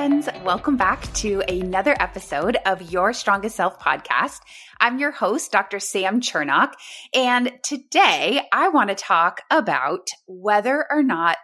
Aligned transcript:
friends. 0.00 0.30
Welcome 0.46 0.78
back 0.78 1.12
to 1.16 1.42
another 1.46 1.94
episode 2.00 2.56
of 2.64 2.90
Your 2.90 3.12
Strongest 3.12 3.54
Self 3.54 3.78
podcast. 3.78 4.38
I'm 4.80 4.98
your 4.98 5.10
host, 5.10 5.52
Dr. 5.52 5.78
Sam 5.78 6.22
Chernak. 6.22 6.72
And 7.12 7.52
today 7.62 8.40
I 8.50 8.70
want 8.70 8.88
to 8.88 8.94
talk 8.94 9.42
about 9.50 10.08
whether 10.26 10.86
or 10.90 11.02
not 11.02 11.36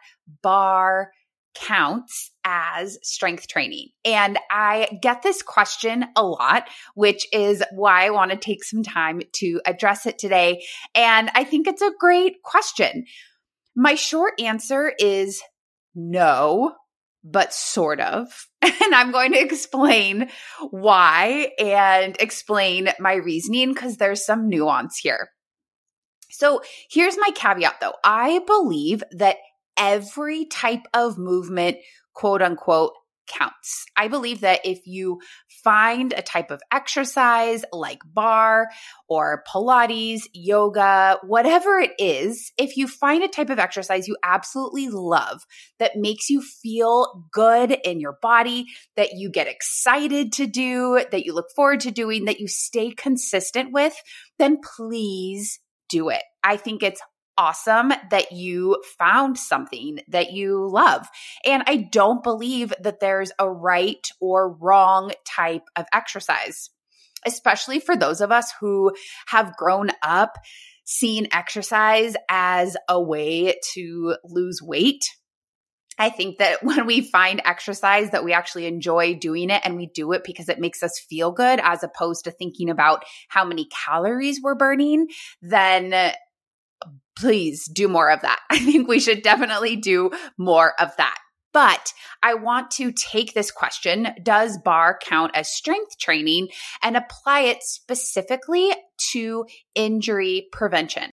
barre 0.43 1.11
counts 1.55 2.31
as 2.47 2.97
strength 3.03 3.47
training. 3.47 3.89
And 4.07 4.39
I 4.51 5.01
get 5.03 5.21
this 5.21 5.43
question 5.43 6.07
a 6.17 6.23
lot, 6.23 6.67
which 6.95 7.27
is 7.35 7.63
why 7.73 8.07
I 8.07 8.11
want 8.11 8.31
to 8.31 8.39
take 8.39 8.65
some 8.65 8.83
time 8.83 9.21
to 9.35 9.61
address 9.67 10.07
it 10.07 10.19
today. 10.19 10.65
And 10.95 11.31
I 11.35 11.45
think 11.45 11.67
it's 11.67 11.83
a 11.83 11.93
great 12.01 12.43
question. 12.43 13.05
My 13.77 13.97
short 13.97 14.41
answer 14.41 14.95
is 14.99 15.43
no, 15.95 16.73
but 17.27 17.53
sort 17.53 18.01
of. 18.01 18.29
And 18.83 18.95
I'm 18.95 19.11
going 19.11 19.33
to 19.33 19.41
explain 19.41 20.29
why 20.71 21.51
and 21.59 22.17
explain 22.21 22.89
my 23.01 23.15
reasoning 23.15 23.73
because 23.73 23.97
there's 23.97 24.25
some 24.25 24.49
nuance 24.49 24.99
here. 24.99 25.31
So 26.31 26.63
here's 26.89 27.17
my 27.19 27.31
caveat 27.35 27.81
though. 27.81 27.95
I 28.05 28.41
believe 28.47 29.03
that 29.13 29.37
every 29.77 30.45
type 30.45 30.85
of 30.95 31.19
movement, 31.19 31.79
quote 32.15 32.43
unquote, 32.43 32.93
counts. 33.27 33.85
I 33.97 34.09
believe 34.09 34.41
that 34.41 34.61
if 34.65 34.87
you 34.87 35.21
find 35.65 36.13
a 36.13 36.23
type 36.23 36.51
of 36.51 36.61
exercise 36.73 37.65
like 37.73 38.01
barre 38.05 38.69
or 39.09 39.43
Pilates, 39.53 40.23
yoga, 40.33 41.19
whatever 41.23 41.79
it 41.79 41.93
is, 41.99 42.53
if 42.57 42.77
you 42.77 42.87
find 42.87 43.23
a 43.23 43.29
type 43.29 43.51
of 43.51 43.59
exercise 43.59 44.09
you 44.09 44.17
absolutely 44.23 44.89
love 44.89 45.43
that 45.79 45.97
makes 45.97 46.31
you 46.31 46.43
feel 46.43 47.25
good 47.33 47.73
in 47.85 48.01
your 48.01 48.19
body, 48.23 48.67
that 48.97 49.15
you 49.15 49.31
get 49.31 49.47
excited 49.47 50.33
to 50.33 50.47
do, 50.47 51.05
that 51.11 51.25
you 51.25 51.35
look 51.35 51.51
forward 51.55 51.81
to 51.81 51.91
doing, 51.91 52.27
that 52.27 52.41
you 52.41 52.49
stay 52.49 52.91
consistent 52.91 53.73
with, 53.73 53.95
then 54.39 54.59
please 54.77 55.61
do 55.89 56.09
it. 56.09 56.23
I 56.43 56.57
think 56.57 56.83
it's 56.83 57.01
awesome 57.39 57.93
that 58.11 58.33
you 58.33 58.83
found 58.99 59.39
something 59.39 60.01
that 60.09 60.33
you 60.33 60.69
love. 60.69 61.09
And 61.45 61.63
I 61.67 61.77
don't 61.77 62.23
believe 62.23 62.73
that 62.81 63.01
there's 63.01 63.33
a 63.39 63.51
right 63.51 64.07
or 64.21 64.53
wrong 64.53 65.13
type 65.25 65.65
of 65.77 65.87
exercise, 65.93 66.71
especially 67.27 67.81
for 67.81 67.97
those 67.97 68.21
of 68.21 68.33
us 68.33 68.53
who 68.61 68.93
have 69.27 69.57
grown 69.57 69.91
up 70.03 70.39
seeing 70.85 71.27
exercise 71.33 72.15
as 72.29 72.77
a 72.89 73.01
way 73.01 73.57
to 73.75 74.17
lose 74.25 74.63
weight. 74.63 75.05
I 75.99 76.11
think 76.11 76.39
that 76.39 76.63
when 76.63 76.87
we 76.87 77.01
find 77.01 77.43
exercise 77.45 78.11
that 78.11 78.25
we 78.25 78.33
actually 78.33 78.67
enjoy 78.67 79.15
doing 79.15 79.51
it 79.51 79.63
and 79.65 79.77
we 79.77 79.87
do 79.87 80.13
it 80.13 80.25
because 80.25 80.49
it 80.49 80.61
makes 80.61 80.83
us 80.83 80.99
feel 81.09 81.33
good 81.33 81.61
as 81.63 81.83
opposed 81.83 82.25
to 82.25 82.31
thinking 82.31 82.71
about 82.71 83.05
how 83.29 83.45
many 83.45 83.67
calories 83.67 84.41
we're 84.43 84.55
burning, 84.55 85.09
then 85.43 86.15
please 87.17 87.67
do 87.67 87.89
more 87.89 88.11
of 88.11 88.21
that. 88.23 88.41
I 88.51 88.59
think 88.59 88.89
we 88.89 89.01
should 89.01 89.23
definitely 89.23 89.77
do 89.77 90.11
more 90.39 90.75
of 90.81 90.97
that. 90.97 91.17
But 91.53 91.95
I 92.23 92.35
want 92.35 92.71
to 92.73 92.93
take 92.93 93.33
this 93.33 93.51
question 93.51 94.09
Does 94.23 94.59
barre 94.63 94.99
count 95.03 95.33
as 95.35 95.49
strength 95.49 95.99
training 95.99 96.49
and 96.83 96.97
apply 96.97 97.41
it 97.41 97.63
specifically 97.63 98.73
to 99.13 99.47
injury 99.75 100.49
prevention? 100.53 101.11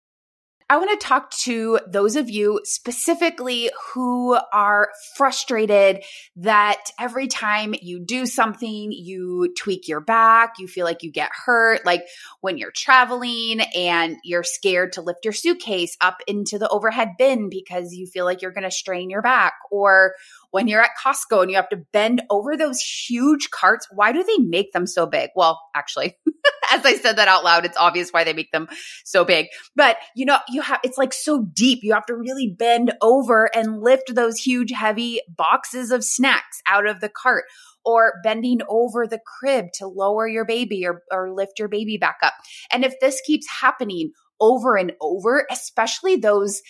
I 0.72 0.78
want 0.78 0.98
to 0.98 1.06
talk 1.06 1.32
to 1.32 1.82
those 1.86 2.16
of 2.16 2.30
you 2.30 2.62
specifically 2.64 3.70
who 3.94 4.40
are 4.54 4.88
frustrated 5.18 6.02
that 6.38 6.80
every 6.98 7.28
time 7.28 7.76
you 7.82 8.00
do 8.00 8.26
something, 8.26 8.94
you 8.94 9.54
tweak 9.58 9.90
your 9.90 10.00
back, 10.00 10.54
you 10.60 10.70
feel 10.70 10.86
like 10.86 11.04
you 11.04 11.12
get 11.12 11.30
hurt. 11.46 11.86
Like 11.86 12.04
when 12.40 12.58
you're 12.58 12.72
traveling 12.72 13.60
and 13.76 14.16
you're 14.24 14.46
scared 14.46 14.94
to 14.94 15.02
lift 15.02 15.26
your 15.26 15.34
suitcase 15.34 15.98
up 16.00 16.22
into 16.26 16.58
the 16.58 16.70
overhead 16.70 17.18
bin 17.18 17.50
because 17.50 17.92
you 17.92 18.08
feel 18.08 18.24
like 18.24 18.42
you're 18.42 18.52
going 18.52 18.64
to 18.64 18.72
strain 18.72 19.10
your 19.10 19.22
back, 19.22 19.56
or 19.72 20.14
when 20.52 20.70
you're 20.70 20.82
at 20.82 20.92
Costco 21.04 21.42
and 21.42 21.52
you 21.52 21.58
have 21.58 21.68
to 21.70 21.84
bend 21.92 22.22
over 22.30 22.56
those 22.56 22.80
huge 22.80 23.50
carts. 23.50 23.90
Why 23.92 24.14
do 24.14 24.24
they 24.24 24.38
make 24.38 24.72
them 24.72 24.88
so 24.88 25.06
big? 25.06 25.32
Well, 25.36 25.60
actually, 25.76 26.18
as 26.72 26.86
I 26.86 26.96
said 26.96 27.18
that 27.18 27.28
out 27.28 27.44
loud, 27.44 27.66
it's 27.66 27.78
obvious 27.78 28.12
why 28.12 28.24
they 28.24 28.34
make 28.34 28.52
them 28.52 28.68
so 29.04 29.26
big. 29.26 29.48
But 29.76 29.98
you 30.16 30.26
know, 30.26 30.38
you 30.50 30.62
have, 30.62 30.80
it's 30.84 30.98
like 30.98 31.14
so 31.14 31.46
deep. 31.54 31.80
You 31.84 31.94
have 31.94 32.06
to 32.08 32.16
really 32.16 32.56
bend 32.58 32.94
over 33.02 33.50
and 33.56 33.82
lift 33.82 34.14
those 34.16 34.38
huge, 34.38 34.72
heavy 34.72 35.22
boxes 35.30 35.92
of 35.92 36.04
snacks 36.04 36.62
out 36.68 36.88
of 36.88 37.00
the 37.02 37.10
cart 37.10 37.46
or 37.84 38.14
bending 38.24 38.60
over 38.70 39.08
the 39.08 39.20
crib 39.40 39.68
to 39.74 39.88
lower 39.88 40.28
your 40.28 40.46
baby 40.46 40.86
or, 40.86 41.02
or 41.12 41.34
lift 41.34 41.60
your 41.60 41.68
baby 41.68 41.98
back 41.98 42.18
up. 42.24 42.34
And 42.72 42.86
if 42.86 42.94
this 43.00 43.22
keeps 43.26 43.48
happening 43.50 44.12
over 44.40 44.76
and 44.76 44.94
over, 45.02 45.46
especially 45.52 46.16
those 46.16 46.62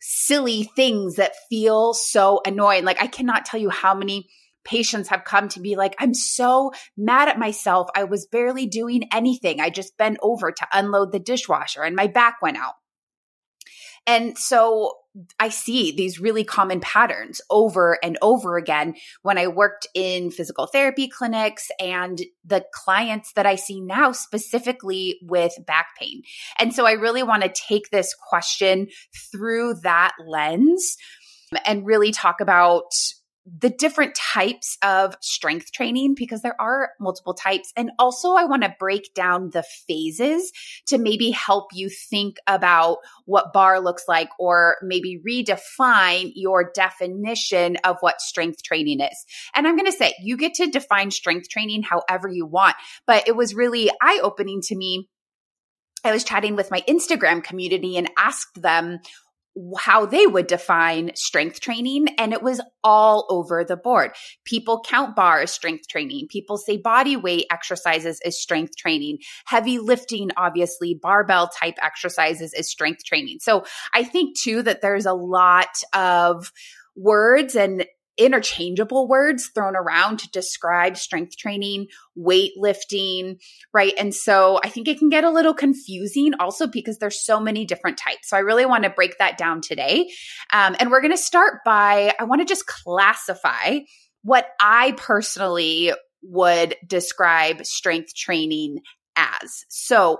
silly 0.00 0.70
things 0.76 1.16
that 1.16 1.32
feel 1.48 1.94
so 1.94 2.40
annoying. 2.46 2.84
Like 2.84 3.02
I 3.02 3.06
cannot 3.06 3.44
tell 3.44 3.60
you 3.60 3.70
how 3.70 3.94
many 3.94 4.28
patients 4.66 5.08
have 5.08 5.24
come 5.24 5.48
to 5.50 5.60
be 5.60 5.76
like, 5.76 5.94
I'm 5.98 6.12
so 6.12 6.72
mad 6.96 7.28
at 7.28 7.38
myself. 7.38 7.88
I 7.94 8.04
was 8.04 8.26
barely 8.26 8.66
doing 8.66 9.08
anything. 9.12 9.60
I 9.60 9.70
just 9.70 9.96
bent 9.96 10.18
over 10.20 10.52
to 10.52 10.66
unload 10.72 11.12
the 11.12 11.18
dishwasher 11.18 11.82
and 11.82 11.96
my 11.96 12.08
back 12.08 12.42
went 12.42 12.58
out. 12.58 12.74
And 14.06 14.38
so 14.38 14.92
I 15.40 15.48
see 15.48 15.92
these 15.96 16.20
really 16.20 16.44
common 16.44 16.80
patterns 16.80 17.40
over 17.50 17.98
and 18.02 18.18
over 18.22 18.56
again 18.56 18.94
when 19.22 19.38
I 19.38 19.48
worked 19.48 19.86
in 19.94 20.30
physical 20.30 20.66
therapy 20.66 21.08
clinics 21.08 21.70
and 21.80 22.20
the 22.44 22.64
clients 22.72 23.32
that 23.32 23.46
I 23.46 23.56
see 23.56 23.80
now 23.80 24.12
specifically 24.12 25.18
with 25.22 25.54
back 25.66 25.88
pain. 25.98 26.22
And 26.58 26.74
so 26.74 26.86
I 26.86 26.92
really 26.92 27.22
want 27.22 27.42
to 27.42 27.48
take 27.48 27.90
this 27.90 28.14
question 28.14 28.88
through 29.32 29.74
that 29.82 30.12
lens 30.24 30.96
and 31.64 31.86
really 31.86 32.12
talk 32.12 32.40
about 32.40 32.92
the 33.46 33.70
different 33.70 34.14
types 34.14 34.76
of 34.82 35.14
strength 35.20 35.70
training 35.70 36.14
because 36.16 36.42
there 36.42 36.60
are 36.60 36.90
multiple 36.98 37.34
types. 37.34 37.72
And 37.76 37.92
also, 37.98 38.32
I 38.32 38.44
want 38.44 38.64
to 38.64 38.74
break 38.78 39.14
down 39.14 39.50
the 39.50 39.62
phases 39.86 40.50
to 40.86 40.98
maybe 40.98 41.30
help 41.30 41.68
you 41.72 41.88
think 41.88 42.38
about 42.48 42.98
what 43.24 43.52
barre 43.52 43.80
looks 43.80 44.04
like 44.08 44.28
or 44.38 44.76
maybe 44.82 45.20
redefine 45.26 46.32
your 46.34 46.70
definition 46.74 47.76
of 47.84 47.96
what 48.00 48.20
strength 48.20 48.62
training 48.64 49.00
is. 49.00 49.24
And 49.54 49.66
I'm 49.66 49.76
going 49.76 49.90
to 49.90 49.96
say 49.96 50.14
you 50.20 50.36
get 50.36 50.54
to 50.54 50.66
define 50.66 51.10
strength 51.12 51.48
training 51.48 51.82
however 51.82 52.28
you 52.28 52.46
want, 52.46 52.74
but 53.06 53.28
it 53.28 53.36
was 53.36 53.54
really 53.54 53.90
eye 54.02 54.20
opening 54.22 54.60
to 54.62 54.76
me. 54.76 55.08
I 56.04 56.12
was 56.12 56.24
chatting 56.24 56.56
with 56.56 56.70
my 56.70 56.82
Instagram 56.88 57.42
community 57.42 57.96
and 57.96 58.10
asked 58.16 58.62
them 58.62 59.00
how 59.78 60.04
they 60.04 60.26
would 60.26 60.46
define 60.46 61.10
strength 61.14 61.60
training 61.60 62.08
and 62.18 62.32
it 62.32 62.42
was 62.42 62.60
all 62.84 63.26
over 63.30 63.64
the 63.64 63.76
board. 63.76 64.10
People 64.44 64.82
count 64.86 65.16
barre 65.16 65.42
as 65.42 65.50
strength 65.50 65.88
training. 65.88 66.26
People 66.30 66.58
say 66.58 66.76
body 66.76 67.16
weight 67.16 67.46
exercises 67.50 68.20
is 68.24 68.40
strength 68.40 68.76
training. 68.76 69.18
Heavy 69.46 69.78
lifting, 69.78 70.30
obviously, 70.36 70.94
barbell 70.94 71.48
type 71.48 71.76
exercises 71.82 72.52
is 72.54 72.70
strength 72.70 73.04
training. 73.04 73.38
So 73.40 73.64
I 73.94 74.04
think 74.04 74.38
too 74.38 74.62
that 74.62 74.82
there's 74.82 75.06
a 75.06 75.14
lot 75.14 75.82
of 75.92 76.52
words 76.94 77.54
and 77.54 77.86
interchangeable 78.18 79.08
words 79.08 79.50
thrown 79.54 79.76
around 79.76 80.18
to 80.18 80.30
describe 80.30 80.96
strength 80.96 81.36
training, 81.36 81.86
weightlifting, 82.18 83.40
right? 83.72 83.94
And 83.98 84.14
so 84.14 84.60
I 84.64 84.68
think 84.68 84.88
it 84.88 84.98
can 84.98 85.08
get 85.08 85.24
a 85.24 85.30
little 85.30 85.54
confusing 85.54 86.32
also 86.40 86.66
because 86.66 86.98
there's 86.98 87.24
so 87.24 87.38
many 87.40 87.64
different 87.64 87.98
types. 87.98 88.28
So 88.28 88.36
I 88.36 88.40
really 88.40 88.66
want 88.66 88.84
to 88.84 88.90
break 88.90 89.18
that 89.18 89.38
down 89.38 89.60
today. 89.60 90.08
Um, 90.52 90.76
and 90.80 90.90
we're 90.90 91.02
going 91.02 91.12
to 91.12 91.18
start 91.18 91.60
by, 91.64 92.14
I 92.18 92.24
want 92.24 92.40
to 92.40 92.46
just 92.46 92.66
classify 92.66 93.78
what 94.22 94.46
I 94.60 94.92
personally 94.96 95.92
would 96.22 96.74
describe 96.86 97.64
strength 97.64 98.14
training 98.14 98.80
as. 99.14 99.64
So 99.68 100.18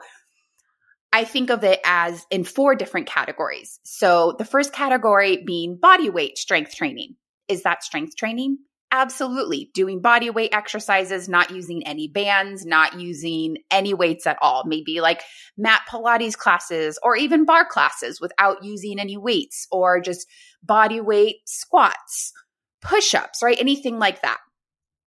I 1.13 1.25
think 1.25 1.51
of 1.51 1.65
it 1.65 1.81
as 1.85 2.27
in 2.31 2.45
four 2.45 2.75
different 2.75 3.07
categories. 3.07 3.81
So 3.85 4.35
the 4.39 4.45
first 4.45 4.73
category 4.73 5.43
being 5.45 5.79
body 5.81 6.11
weight 6.11 6.37
strength 6.37 6.75
training. 6.75 7.17
Is 7.49 7.63
that 7.63 7.85
strength 7.85 8.17
training? 8.17 8.59
Absolutely. 8.93 9.71
Doing 9.75 10.01
body 10.01 10.31
weight 10.31 10.55
exercises, 10.55 11.29
not 11.29 11.51
using 11.51 11.87
any 11.87 12.07
bands, 12.07 12.65
not 12.65 13.01
using 13.01 13.57
any 13.71 13.95
weights 13.95 14.27
at 14.27 14.39
all. 14.41 14.65
Maybe 14.65 15.01
like 15.01 15.23
mat 15.59 15.83
Pilates 15.91 16.37
classes 16.37 16.99
or 17.03 17.17
even 17.17 17.45
barre 17.45 17.67
classes 17.67 18.21
without 18.21 18.63
using 18.63 19.01
any 19.01 19.17
weights 19.17 19.67
or 19.73 20.01
just 20.01 20.27
body 20.63 21.01
weight 21.01 21.37
squats, 21.47 22.33
push 22.81 23.15
ups, 23.15 23.43
right? 23.43 23.59
Anything 23.61 23.99
like 23.99 24.23
that. 24.23 24.39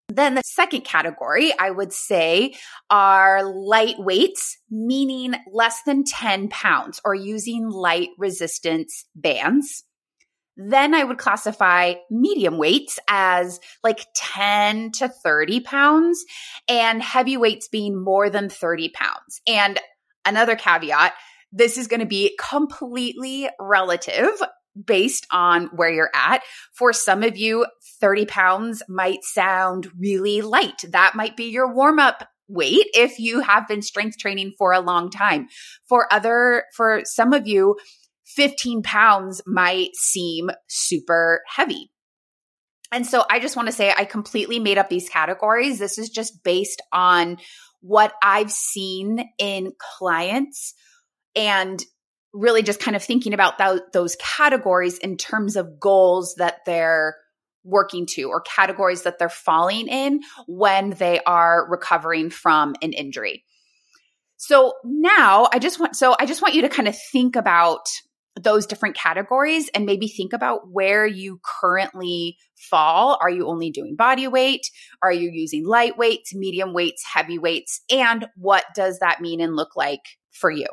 Then 0.09 0.35
the 0.35 0.41
second 0.43 0.81
category 0.81 1.53
I 1.57 1.69
would 1.69 1.93
say 1.93 2.55
are 2.89 3.43
light 3.43 3.95
weights, 3.99 4.57
meaning 4.69 5.35
less 5.51 5.83
than 5.85 6.03
10 6.03 6.49
pounds 6.49 6.99
or 7.05 7.13
using 7.13 7.69
light 7.69 8.09
resistance 8.17 9.05
bands. 9.15 9.83
Then 10.61 10.93
I 10.93 11.05
would 11.05 11.17
classify 11.17 11.93
medium 12.11 12.57
weights 12.57 12.99
as 13.07 13.61
like 13.81 14.05
10 14.13 14.91
to 14.93 15.07
30 15.07 15.61
pounds 15.61 16.25
and 16.67 17.01
heavy 17.01 17.37
weights 17.37 17.69
being 17.69 18.01
more 18.01 18.29
than 18.29 18.49
30 18.49 18.89
pounds. 18.89 19.39
And 19.47 19.79
another 20.25 20.57
caveat, 20.57 21.13
this 21.53 21.77
is 21.77 21.87
going 21.87 22.01
to 22.01 22.05
be 22.05 22.37
completely 22.37 23.47
relative 23.57 24.31
based 24.85 25.25
on 25.31 25.67
where 25.67 25.89
you're 25.89 26.11
at. 26.13 26.41
For 26.73 26.91
some 26.91 27.23
of 27.23 27.37
you, 27.37 27.65
30 28.01 28.25
pounds 28.25 28.83
might 28.89 29.23
sound 29.23 29.87
really 29.97 30.41
light. 30.41 30.83
That 30.89 31.15
might 31.15 31.37
be 31.37 31.45
your 31.45 31.73
warm 31.73 31.99
up 31.99 32.27
weight 32.49 32.87
if 32.93 33.19
you 33.19 33.39
have 33.41 33.67
been 33.67 33.81
strength 33.81 34.17
training 34.17 34.53
for 34.57 34.73
a 34.73 34.81
long 34.81 35.09
time. 35.09 35.47
For 35.87 36.11
other, 36.11 36.65
for 36.75 37.01
some 37.05 37.31
of 37.31 37.47
you, 37.47 37.77
15 38.35 38.83
pounds 38.83 39.41
might 39.45 39.95
seem 39.95 40.49
super 40.67 41.41
heavy. 41.47 41.91
And 42.91 43.05
so 43.05 43.23
I 43.29 43.39
just 43.39 43.55
want 43.55 43.67
to 43.67 43.71
say 43.71 43.93
I 43.95 44.05
completely 44.05 44.59
made 44.59 44.77
up 44.77 44.89
these 44.89 45.09
categories. 45.09 45.79
This 45.79 45.97
is 45.97 46.09
just 46.09 46.43
based 46.43 46.81
on 46.91 47.37
what 47.81 48.13
I've 48.21 48.51
seen 48.51 49.29
in 49.37 49.73
clients 49.97 50.73
and 51.35 51.83
really 52.33 52.63
just 52.63 52.79
kind 52.79 52.95
of 52.95 53.03
thinking 53.03 53.33
about 53.33 53.57
th- 53.57 53.81
those 53.93 54.15
categories 54.17 54.97
in 54.97 55.17
terms 55.17 55.55
of 55.55 55.79
goals 55.79 56.35
that 56.35 56.59
they're 56.65 57.15
working 57.63 58.05
to 58.05 58.23
or 58.23 58.41
categories 58.41 59.03
that 59.03 59.19
they're 59.19 59.29
falling 59.29 59.87
in 59.87 60.21
when 60.47 60.91
they 60.91 61.19
are 61.25 61.67
recovering 61.69 62.29
from 62.29 62.75
an 62.81 62.93
injury. 62.93 63.43
So 64.37 64.73
now 64.83 65.49
I 65.51 65.59
just 65.59 65.79
want 65.79 65.95
so 65.95 66.15
I 66.17 66.25
just 66.25 66.41
want 66.41 66.55
you 66.55 66.61
to 66.61 66.69
kind 66.69 66.87
of 66.87 66.97
think 67.11 67.35
about 67.35 67.89
those 68.43 68.65
different 68.65 68.95
categories 68.95 69.69
and 69.73 69.85
maybe 69.85 70.07
think 70.07 70.33
about 70.33 70.71
where 70.71 71.05
you 71.05 71.39
currently 71.43 72.37
fall. 72.55 73.17
Are 73.21 73.29
you 73.29 73.47
only 73.47 73.71
doing 73.71 73.95
body 73.95 74.27
weight? 74.27 74.69
Are 75.01 75.13
you 75.13 75.29
using 75.31 75.65
light 75.65 75.97
weights, 75.97 76.33
medium 76.33 76.73
weights, 76.73 77.03
heavy 77.05 77.39
weights? 77.39 77.81
And 77.91 78.27
what 78.35 78.65
does 78.75 78.99
that 78.99 79.21
mean 79.21 79.41
and 79.41 79.55
look 79.55 79.75
like 79.75 80.01
for 80.31 80.51
you? 80.51 80.67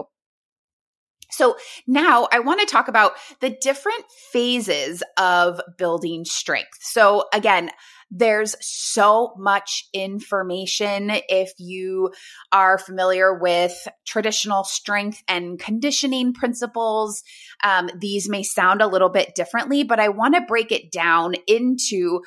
So 1.30 1.56
now 1.86 2.28
I 2.32 2.40
want 2.40 2.60
to 2.60 2.66
talk 2.66 2.88
about 2.88 3.12
the 3.40 3.50
different 3.50 4.04
phases 4.32 5.02
of 5.18 5.60
building 5.76 6.24
strength. 6.24 6.78
So 6.80 7.24
again, 7.32 7.70
there's 8.10 8.54
so 8.60 9.34
much 9.36 9.88
information. 9.92 11.10
If 11.28 11.52
you 11.58 12.12
are 12.52 12.78
familiar 12.78 13.34
with 13.34 13.88
traditional 14.06 14.64
strength 14.64 15.22
and 15.26 15.58
conditioning 15.58 16.32
principles, 16.32 17.22
um, 17.64 17.90
these 17.98 18.28
may 18.28 18.44
sound 18.44 18.80
a 18.80 18.86
little 18.86 19.08
bit 19.08 19.34
differently, 19.34 19.82
but 19.82 19.98
I 19.98 20.08
want 20.08 20.34
to 20.36 20.40
break 20.42 20.70
it 20.70 20.92
down 20.92 21.34
into 21.48 22.20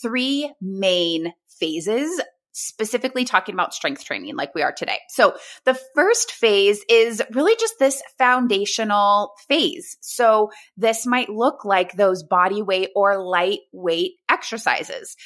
three 0.00 0.52
main 0.60 1.32
phases 1.48 2.20
specifically 2.56 3.26
talking 3.26 3.54
about 3.54 3.74
strength 3.74 4.02
training 4.02 4.34
like 4.34 4.54
we 4.54 4.62
are 4.62 4.72
today. 4.72 4.98
So 5.10 5.36
the 5.64 5.78
first 5.94 6.32
phase 6.32 6.82
is 6.88 7.22
really 7.32 7.54
just 7.60 7.74
this 7.78 8.02
foundational 8.16 9.32
phase. 9.46 9.98
So 10.00 10.50
this 10.74 11.06
might 11.06 11.28
look 11.28 11.66
like 11.66 11.92
those 11.92 12.22
body 12.22 12.62
weight 12.62 12.90
or 12.96 13.22
lightweight 13.22 14.12
exercises. 14.30 15.16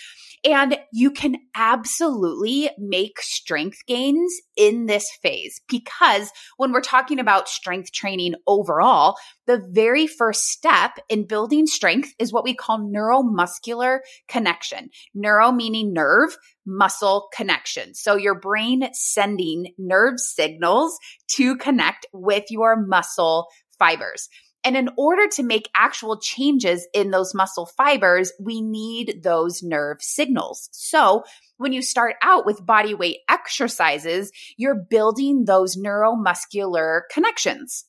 And 0.44 0.78
you 0.90 1.10
can 1.10 1.36
absolutely 1.54 2.70
make 2.78 3.20
strength 3.20 3.84
gains 3.86 4.32
in 4.56 4.86
this 4.86 5.10
phase 5.22 5.60
because 5.68 6.30
when 6.56 6.72
we're 6.72 6.80
talking 6.80 7.18
about 7.18 7.48
strength 7.48 7.92
training 7.92 8.34
overall, 8.46 9.16
the 9.46 9.62
very 9.70 10.06
first 10.06 10.46
step 10.48 10.92
in 11.10 11.26
building 11.26 11.66
strength 11.66 12.14
is 12.18 12.32
what 12.32 12.44
we 12.44 12.54
call 12.54 12.78
neuromuscular 12.78 13.98
connection. 14.28 14.88
Neuro 15.14 15.52
meaning 15.52 15.92
nerve, 15.92 16.38
muscle 16.64 17.28
connection. 17.34 17.94
So 17.94 18.16
your 18.16 18.38
brain 18.38 18.88
sending 18.94 19.74
nerve 19.76 20.18
signals 20.18 20.98
to 21.36 21.56
connect 21.56 22.06
with 22.14 22.44
your 22.50 22.76
muscle 22.76 23.48
fibers. 23.78 24.28
And 24.62 24.76
in 24.76 24.90
order 24.96 25.26
to 25.36 25.42
make 25.42 25.70
actual 25.74 26.18
changes 26.18 26.86
in 26.92 27.10
those 27.10 27.34
muscle 27.34 27.66
fibers, 27.66 28.32
we 28.38 28.60
need 28.60 29.22
those 29.22 29.62
nerve 29.62 29.98
signals. 30.00 30.68
So 30.72 31.24
when 31.56 31.72
you 31.72 31.82
start 31.82 32.16
out 32.22 32.44
with 32.44 32.64
body 32.64 32.94
weight 32.94 33.18
exercises, 33.28 34.30
you're 34.56 34.86
building 34.88 35.44
those 35.44 35.76
neuromuscular 35.76 37.02
connections. 37.10 37.86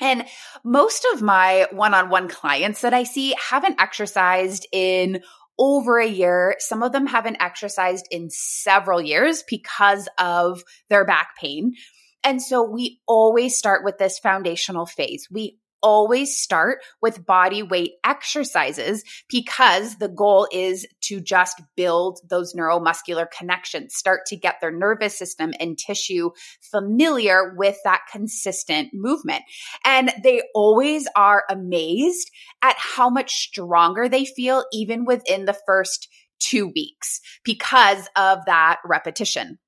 And 0.00 0.26
most 0.64 1.06
of 1.12 1.22
my 1.22 1.66
one 1.70 1.94
on 1.94 2.10
one 2.10 2.28
clients 2.28 2.82
that 2.82 2.94
I 2.94 3.04
see 3.04 3.34
haven't 3.50 3.80
exercised 3.80 4.66
in 4.72 5.22
over 5.58 5.98
a 5.98 6.06
year. 6.06 6.56
Some 6.58 6.82
of 6.82 6.92
them 6.92 7.06
haven't 7.06 7.40
exercised 7.40 8.06
in 8.10 8.28
several 8.30 9.00
years 9.00 9.42
because 9.48 10.08
of 10.18 10.62
their 10.90 11.06
back 11.06 11.30
pain. 11.40 11.74
And 12.22 12.42
so 12.42 12.62
we 12.62 13.00
always 13.06 13.56
start 13.56 13.84
with 13.84 13.98
this 13.98 14.18
foundational 14.18 14.84
phase. 14.84 15.28
We 15.30 15.58
always 15.82 16.36
start 16.36 16.78
with 17.00 17.24
body 17.26 17.62
weight 17.62 17.92
exercises 18.04 19.04
because 19.28 19.96
the 19.96 20.08
goal 20.08 20.48
is 20.52 20.86
to 21.02 21.20
just 21.20 21.62
build 21.76 22.20
those 22.28 22.54
neuromuscular 22.54 23.26
connections, 23.30 23.94
start 23.94 24.26
to 24.26 24.36
get 24.36 24.56
their 24.60 24.72
nervous 24.72 25.16
system 25.18 25.52
and 25.60 25.78
tissue 25.78 26.30
familiar 26.60 27.54
with 27.56 27.76
that 27.84 28.02
consistent 28.10 28.90
movement. 28.92 29.42
And 29.84 30.12
they 30.22 30.42
always 30.54 31.08
are 31.16 31.44
amazed 31.48 32.30
at 32.62 32.76
how 32.78 33.10
much 33.10 33.32
stronger 33.32 34.08
they 34.08 34.24
feel 34.24 34.64
even 34.72 35.04
within 35.04 35.44
the 35.44 35.56
first 35.66 36.08
two 36.38 36.68
weeks 36.74 37.20
because 37.44 38.08
of 38.16 38.44
that 38.46 38.78
repetition. 38.84 39.58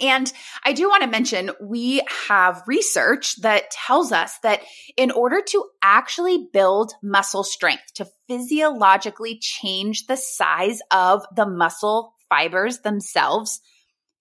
And 0.00 0.32
I 0.64 0.72
do 0.72 0.88
want 0.88 1.02
to 1.02 1.08
mention 1.08 1.50
we 1.60 2.02
have 2.28 2.62
research 2.66 3.36
that 3.42 3.70
tells 3.70 4.12
us 4.12 4.38
that 4.42 4.62
in 4.96 5.10
order 5.10 5.40
to 5.48 5.64
actually 5.82 6.48
build 6.52 6.92
muscle 7.02 7.44
strength, 7.44 7.94
to 7.94 8.06
physiologically 8.28 9.38
change 9.40 10.06
the 10.06 10.16
size 10.16 10.80
of 10.90 11.24
the 11.34 11.46
muscle 11.46 12.14
fibers 12.28 12.80
themselves, 12.80 13.60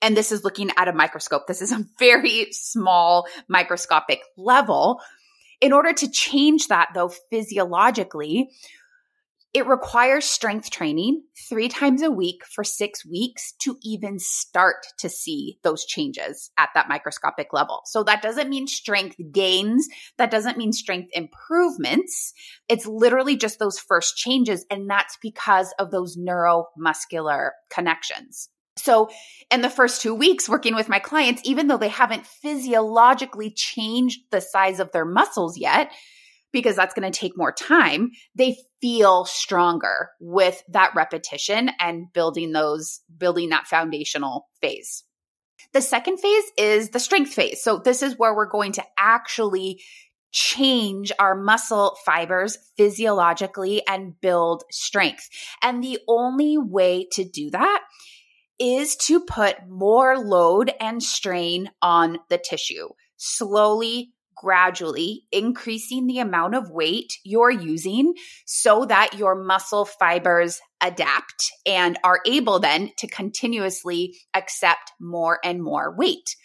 and 0.01 0.15
this 0.15 0.31
is 0.31 0.43
looking 0.43 0.71
at 0.77 0.87
a 0.87 0.93
microscope, 0.93 1.47
this 1.47 1.61
is 1.61 1.71
a 1.71 1.85
very 1.99 2.47
small 2.51 3.27
microscopic 3.47 4.21
level. 4.37 5.01
In 5.61 5.73
order 5.73 5.93
to 5.93 6.11
change 6.11 6.67
that 6.67 6.89
though 6.93 7.11
physiologically, 7.31 8.49
it 9.55 9.65
requires 9.67 10.25
strength 10.25 10.69
training 10.69 11.23
three 11.47 11.69
times 11.69 12.01
a 12.01 12.11
week 12.11 12.43
for 12.45 12.65
six 12.65 13.05
weeks 13.05 13.53
to 13.61 13.77
even 13.81 14.19
start 14.19 14.85
to 14.99 15.07
see 15.07 15.59
those 15.63 15.85
changes 15.85 16.51
at 16.57 16.71
that 16.75 16.89
microscopic 16.89 17.53
level. 17.53 17.79
So 17.85 18.03
that 18.03 18.21
doesn't 18.21 18.49
mean 18.49 18.67
strength 18.67 19.15
gains. 19.31 19.87
That 20.17 20.29
doesn't 20.29 20.57
mean 20.57 20.73
strength 20.73 21.09
improvements. 21.13 22.33
It's 22.67 22.85
literally 22.85 23.37
just 23.37 23.57
those 23.57 23.79
first 23.79 24.17
changes. 24.17 24.65
And 24.69 24.89
that's 24.89 25.17
because 25.21 25.73
of 25.79 25.89
those 25.89 26.17
neuromuscular 26.17 27.51
connections. 27.69 28.49
So, 28.77 29.09
in 29.49 29.61
the 29.61 29.69
first 29.69 30.01
two 30.01 30.13
weeks 30.13 30.49
working 30.49 30.75
with 30.75 30.89
my 30.89 30.99
clients, 30.99 31.41
even 31.45 31.67
though 31.67 31.77
they 31.77 31.87
haven't 31.87 32.27
physiologically 32.27 33.51
changed 33.51 34.19
the 34.31 34.41
size 34.41 34.81
of 34.81 34.91
their 34.91 35.05
muscles 35.05 35.57
yet, 35.57 35.93
because 36.55 36.77
that's 36.77 36.93
going 36.93 37.11
to 37.11 37.19
take 37.19 37.37
more 37.37 37.51
time, 37.51 38.11
they 38.33 38.55
feel 38.79 39.25
stronger 39.25 40.11
with 40.21 40.63
that 40.69 40.93
repetition 40.95 41.69
and 41.81 42.11
building 42.13 42.53
those, 42.53 43.01
building 43.17 43.49
that 43.49 43.67
foundational 43.67 44.47
phase. 44.61 45.03
The 45.73 45.81
second 45.81 46.17
phase 46.17 46.45
is 46.57 46.91
the 46.91 46.99
strength 47.01 47.33
phase. 47.33 47.61
So 47.61 47.77
this 47.77 48.01
is 48.01 48.17
where 48.17 48.33
we're 48.33 48.49
going 48.49 48.71
to 48.73 48.83
actually 48.97 49.81
change 50.31 51.11
our 51.19 51.35
muscle 51.35 51.97
fibers 52.05 52.57
physiologically 52.77 53.85
and 53.85 54.13
build 54.21 54.63
strength. 54.71 55.27
And 55.61 55.83
the 55.83 55.99
only 56.07 56.57
way 56.57 57.05
to 57.11 57.25
do 57.25 57.49
that 57.49 57.81
is 58.57 58.95
to 58.95 59.19
put 59.19 59.67
more 59.67 60.17
load 60.17 60.71
and 60.79 61.03
strain 61.03 61.69
on 61.81 62.19
the 62.29 62.37
tissue 62.37 62.87
slowly 63.17 64.13
gradually 64.45 65.23
increasing 65.31 66.05
the 66.05 66.19
amount 66.19 66.53
of 66.53 66.69
weight 66.69 67.11
you're 67.23 67.49
using 67.49 68.13
so 68.45 68.85
that 68.85 69.15
your 69.17 69.33
muscle 69.33 69.85
fibers 69.85 70.59
adapt 70.81 71.51
and 71.65 71.97
are 72.03 72.19
able 72.27 72.59
then 72.59 72.91
to 72.95 73.07
continuously 73.07 74.15
accept 74.35 74.91
more 75.01 75.39
and 75.43 75.63
more 75.63 75.95
weight. 75.97 76.35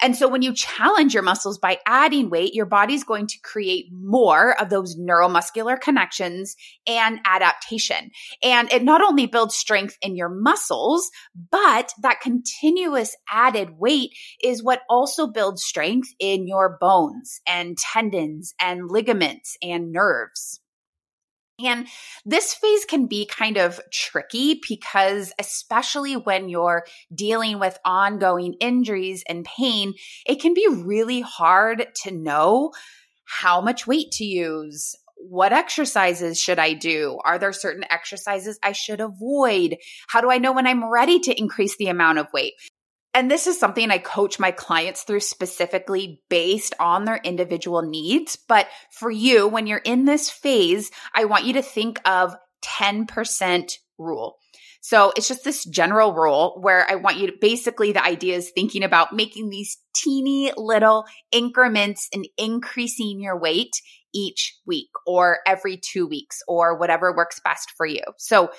And 0.00 0.16
so 0.16 0.28
when 0.28 0.42
you 0.42 0.54
challenge 0.54 1.14
your 1.14 1.22
muscles 1.22 1.58
by 1.58 1.78
adding 1.86 2.30
weight, 2.30 2.54
your 2.54 2.66
body's 2.66 3.04
going 3.04 3.26
to 3.26 3.38
create 3.42 3.86
more 3.92 4.60
of 4.60 4.70
those 4.70 4.96
neuromuscular 4.96 5.80
connections 5.80 6.56
and 6.86 7.18
adaptation. 7.24 8.10
And 8.42 8.72
it 8.72 8.84
not 8.84 9.02
only 9.02 9.26
builds 9.26 9.56
strength 9.56 9.96
in 10.00 10.16
your 10.16 10.28
muscles, 10.28 11.10
but 11.50 11.92
that 12.02 12.20
continuous 12.20 13.16
added 13.30 13.70
weight 13.78 14.10
is 14.42 14.62
what 14.62 14.82
also 14.88 15.26
builds 15.26 15.64
strength 15.64 16.08
in 16.18 16.46
your 16.46 16.78
bones 16.80 17.40
and 17.46 17.76
tendons 17.76 18.54
and 18.60 18.90
ligaments 18.90 19.56
and 19.62 19.92
nerves. 19.92 20.60
And 21.64 21.88
this 22.24 22.54
phase 22.54 22.84
can 22.84 23.06
be 23.06 23.26
kind 23.26 23.56
of 23.56 23.80
tricky 23.92 24.60
because, 24.68 25.32
especially 25.40 26.14
when 26.14 26.48
you're 26.48 26.84
dealing 27.12 27.58
with 27.58 27.78
ongoing 27.84 28.54
injuries 28.60 29.24
and 29.28 29.44
pain, 29.44 29.94
it 30.24 30.40
can 30.40 30.54
be 30.54 30.68
really 30.68 31.20
hard 31.20 31.88
to 32.04 32.12
know 32.12 32.72
how 33.24 33.60
much 33.60 33.86
weight 33.86 34.12
to 34.12 34.24
use. 34.24 34.94
What 35.16 35.52
exercises 35.52 36.40
should 36.40 36.60
I 36.60 36.74
do? 36.74 37.18
Are 37.24 37.38
there 37.38 37.52
certain 37.52 37.84
exercises 37.90 38.58
I 38.62 38.70
should 38.70 39.00
avoid? 39.00 39.76
How 40.08 40.20
do 40.20 40.30
I 40.30 40.38
know 40.38 40.52
when 40.52 40.66
I'm 40.66 40.88
ready 40.88 41.18
to 41.20 41.36
increase 41.36 41.76
the 41.76 41.88
amount 41.88 42.18
of 42.18 42.28
weight? 42.32 42.54
And 43.18 43.28
this 43.28 43.48
is 43.48 43.58
something 43.58 43.90
I 43.90 43.98
coach 43.98 44.38
my 44.38 44.52
clients 44.52 45.02
through 45.02 45.18
specifically 45.18 46.22
based 46.28 46.72
on 46.78 47.04
their 47.04 47.16
individual 47.16 47.82
needs. 47.82 48.36
But 48.36 48.68
for 48.92 49.10
you, 49.10 49.48
when 49.48 49.66
you're 49.66 49.78
in 49.78 50.04
this 50.04 50.30
phase, 50.30 50.92
I 51.12 51.24
want 51.24 51.44
you 51.44 51.54
to 51.54 51.62
think 51.62 52.00
of 52.08 52.36
10% 52.62 53.72
rule. 53.98 54.36
So 54.82 55.12
it's 55.16 55.26
just 55.26 55.42
this 55.42 55.64
general 55.64 56.14
rule 56.14 56.58
where 56.60 56.88
I 56.88 56.94
want 56.94 57.16
you 57.16 57.26
to 57.26 57.36
basically 57.40 57.90
the 57.90 58.04
idea 58.04 58.36
is 58.36 58.52
thinking 58.52 58.84
about 58.84 59.12
making 59.12 59.50
these 59.50 59.78
teeny 59.96 60.52
little 60.56 61.04
increments 61.32 62.08
and 62.12 62.24
increasing 62.38 63.20
your 63.20 63.36
weight 63.36 63.72
each 64.14 64.56
week 64.64 64.90
or 65.08 65.38
every 65.44 65.76
two 65.76 66.06
weeks 66.06 66.38
or 66.46 66.78
whatever 66.78 67.12
works 67.12 67.40
best 67.40 67.72
for 67.76 67.84
you. 67.84 68.02
So 68.16 68.50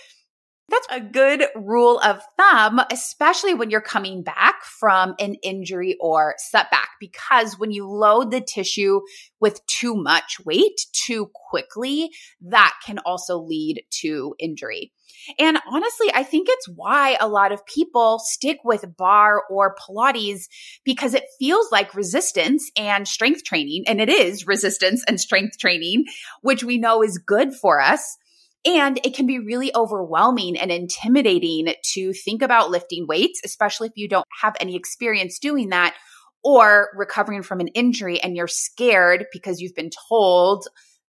that's 0.70 0.88
a 0.90 1.00
good 1.00 1.46
rule 1.56 2.00
of 2.00 2.22
thumb, 2.38 2.82
especially 2.92 3.54
when 3.54 3.70
you're 3.70 3.82
coming 3.82 4.24
back 4.24 4.64
from 4.64 5.16
an 5.20 5.36
injury 5.36 5.98
or 6.00 6.36
setback, 6.38 6.90
because 7.00 7.58
when 7.58 7.72
you 7.72 7.88
load 7.88 8.32
the 8.32 8.42
tissue 8.42 9.02
with 9.40 9.66
too 9.68 9.96
much 9.96 10.40
weight 10.46 10.86
too 10.94 11.30
quickly, 11.34 12.12
that 12.42 12.74
can 12.86 13.00
also 13.00 13.38
lead 13.38 13.84
to 14.02 14.36
injury. 14.40 14.92
And 15.38 15.60
honestly, 15.70 16.08
I 16.14 16.24
think 16.24 16.48
it's 16.50 16.70
why 16.70 17.18
a 17.20 17.28
lot 17.28 17.52
of 17.52 17.66
people 17.66 18.20
stick 18.20 18.60
with 18.64 18.98
barre 18.98 19.42
or 19.50 19.76
Pilates 19.76 20.48
because 20.84 21.14
it 21.14 21.26
feels 21.38 21.72
like 21.72 21.94
resistance 21.96 22.72
and 22.78 23.08
strength 23.08 23.44
training. 23.44 23.84
And 23.88 24.00
it 24.00 24.10
is 24.10 24.48
resistance 24.48 25.04
and 25.08 25.20
strength 25.20 25.58
training, 25.58 26.06
which 26.42 26.64
we 26.64 26.78
know 26.78 27.04
is 27.04 27.18
good 27.18 27.54
for 27.54 27.82
us. 27.82 28.18
And 28.66 29.00
it 29.06 29.16
can 29.16 29.26
be 29.26 29.40
really 29.40 29.74
overwhelming 29.74 30.58
and 30.58 30.72
intimidating 30.72 31.74
to 31.94 32.14
think 32.14 32.42
about 32.42 32.70
lifting 32.70 33.08
weights, 33.08 33.40
especially 33.46 33.88
if 33.88 33.94
you 33.96 34.10
don't 34.10 34.26
have 34.42 34.56
any 34.60 34.76
experience 34.76 35.40
doing 35.40 35.70
that 35.70 35.96
or 36.44 36.90
recovering 36.96 37.44
from 37.44 37.60
an 37.60 37.68
injury 37.70 38.20
and 38.20 38.36
you're 38.36 38.48
scared 38.48 39.26
because 39.32 39.62
you've 39.62 39.76
been 39.76 39.92
told 40.10 40.68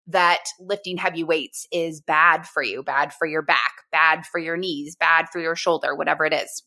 that 0.07 0.43
lifting 0.59 0.97
heavy 0.97 1.23
weights 1.23 1.67
is 1.71 2.01
bad 2.01 2.47
for 2.47 2.63
you, 2.63 2.81
bad 2.81 3.13
for 3.13 3.27
your 3.27 3.43
back, 3.43 3.73
bad 3.91 4.25
for 4.25 4.39
your 4.39 4.57
knees, 4.57 4.95
bad 4.95 5.27
for 5.31 5.39
your 5.39 5.55
shoulder, 5.55 5.95
whatever 5.95 6.25
it 6.25 6.33
is. 6.33 6.63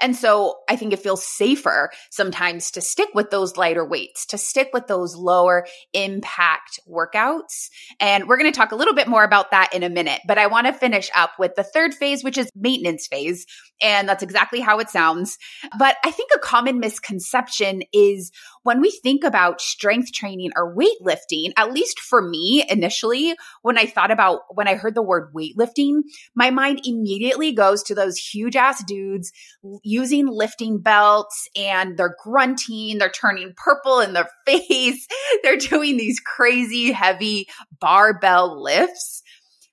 And 0.00 0.14
so 0.16 0.56
I 0.68 0.76
think 0.76 0.92
it 0.92 1.00
feels 1.00 1.24
safer 1.24 1.90
sometimes 2.10 2.70
to 2.72 2.80
stick 2.80 3.08
with 3.14 3.30
those 3.30 3.56
lighter 3.56 3.84
weights, 3.84 4.26
to 4.26 4.38
stick 4.38 4.70
with 4.72 4.86
those 4.86 5.14
lower 5.14 5.66
impact 5.92 6.80
workouts. 6.88 7.70
And 8.00 8.28
we're 8.28 8.38
going 8.38 8.52
to 8.52 8.56
talk 8.56 8.72
a 8.72 8.76
little 8.76 8.94
bit 8.94 9.08
more 9.08 9.24
about 9.24 9.50
that 9.50 9.74
in 9.74 9.82
a 9.82 9.90
minute, 9.90 10.20
but 10.26 10.38
I 10.38 10.46
want 10.46 10.66
to 10.66 10.72
finish 10.72 11.10
up 11.14 11.32
with 11.38 11.54
the 11.54 11.64
third 11.64 11.94
phase, 11.94 12.22
which 12.22 12.38
is 12.38 12.50
maintenance 12.54 13.06
phase. 13.06 13.46
And 13.82 14.08
that's 14.08 14.22
exactly 14.22 14.60
how 14.60 14.78
it 14.78 14.88
sounds. 14.88 15.36
But 15.78 15.96
I 16.04 16.10
think 16.10 16.30
a 16.34 16.38
common 16.38 16.80
misconception 16.80 17.82
is 17.92 18.32
when 18.62 18.80
we 18.80 18.90
think 18.90 19.22
about 19.22 19.60
strength 19.60 20.12
training 20.12 20.50
or 20.56 20.74
weightlifting, 20.74 21.52
at 21.56 21.72
least 21.72 22.00
for 22.00 22.20
me 22.20 22.64
initially, 22.68 23.34
when 23.62 23.78
I 23.78 23.86
thought 23.86 24.10
about 24.10 24.40
when 24.54 24.66
I 24.66 24.74
heard 24.74 24.94
the 24.94 25.02
word 25.02 25.32
weightlifting, 25.34 26.00
my 26.34 26.50
mind 26.50 26.80
immediately 26.84 27.52
goes 27.52 27.82
to 27.84 27.94
those 27.94 28.16
huge 28.16 28.56
ass 28.56 28.82
dudes 28.84 29.32
using 29.82 30.26
lifting 30.26 30.80
belts 30.80 31.48
and 31.56 31.96
they're 31.96 32.16
grunting, 32.22 32.98
they're 32.98 33.10
turning 33.10 33.52
purple 33.56 34.00
in 34.00 34.12
their 34.12 34.28
face, 34.46 35.06
they're 35.42 35.56
doing 35.56 35.96
these 35.96 36.20
crazy 36.20 36.92
heavy 36.92 37.48
barbell 37.80 38.62
lifts. 38.62 39.22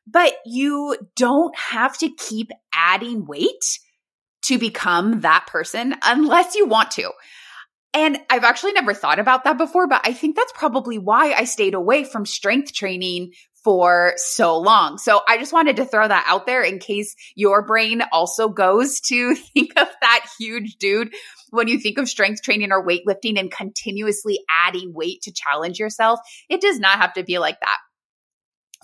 But 0.05 0.33
you 0.45 0.97
don't 1.15 1.55
have 1.57 1.97
to 1.99 2.09
keep 2.09 2.49
adding 2.73 3.25
weight 3.25 3.79
to 4.43 4.57
become 4.57 5.21
that 5.21 5.47
person 5.47 5.95
unless 6.03 6.55
you 6.55 6.65
want 6.65 6.91
to. 6.91 7.09
And 7.93 8.17
I've 8.29 8.43
actually 8.43 8.73
never 8.73 8.93
thought 8.93 9.19
about 9.19 9.43
that 9.43 9.57
before, 9.57 9.87
but 9.87 10.01
I 10.03 10.13
think 10.13 10.35
that's 10.35 10.51
probably 10.53 10.97
why 10.97 11.33
I 11.33 11.43
stayed 11.43 11.75
away 11.75 12.03
from 12.03 12.25
strength 12.25 12.73
training 12.73 13.33
for 13.63 14.13
so 14.17 14.57
long. 14.57 14.97
So 14.97 15.21
I 15.27 15.37
just 15.37 15.53
wanted 15.53 15.77
to 15.77 15.85
throw 15.85 16.07
that 16.07 16.25
out 16.27 16.45
there 16.45 16.63
in 16.63 16.79
case 16.79 17.15
your 17.35 17.65
brain 17.65 18.03
also 18.11 18.49
goes 18.49 18.99
to 19.01 19.35
think 19.53 19.71
of 19.77 19.87
that 20.01 20.25
huge 20.39 20.75
dude 20.77 21.13
when 21.49 21.67
you 21.67 21.79
think 21.79 21.97
of 21.97 22.09
strength 22.09 22.41
training 22.41 22.71
or 22.71 22.85
weightlifting 22.85 23.39
and 23.39 23.51
continuously 23.51 24.39
adding 24.65 24.93
weight 24.93 25.21
to 25.23 25.33
challenge 25.33 25.79
yourself. 25.79 26.19
It 26.49 26.61
does 26.61 26.79
not 26.79 26.99
have 26.99 27.13
to 27.13 27.23
be 27.23 27.39
like 27.39 27.59
that 27.59 27.77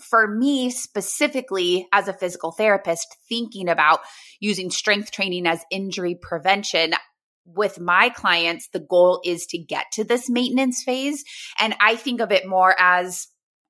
for 0.00 0.26
me 0.26 0.70
specifically 0.70 1.86
as 1.92 2.08
a 2.08 2.14
physical 2.14 2.52
therapist 2.52 3.16
thinking 3.28 3.68
about 3.68 4.00
using 4.40 4.70
strength 4.70 5.10
training 5.10 5.46
as 5.46 5.62
injury 5.70 6.14
prevention 6.14 6.94
with 7.54 7.80
my 7.80 8.10
clients, 8.10 8.68
the 8.72 8.80
goal 8.80 9.20
is 9.24 9.46
to 9.46 9.58
get 9.58 9.86
to 9.92 10.04
this 10.04 10.28
maintenance 10.28 10.82
phase. 10.82 11.24
And 11.58 11.74
I 11.80 11.96
think 11.96 12.20
of 12.20 12.32
it 12.32 12.46
more 12.46 12.74
as 12.78 13.26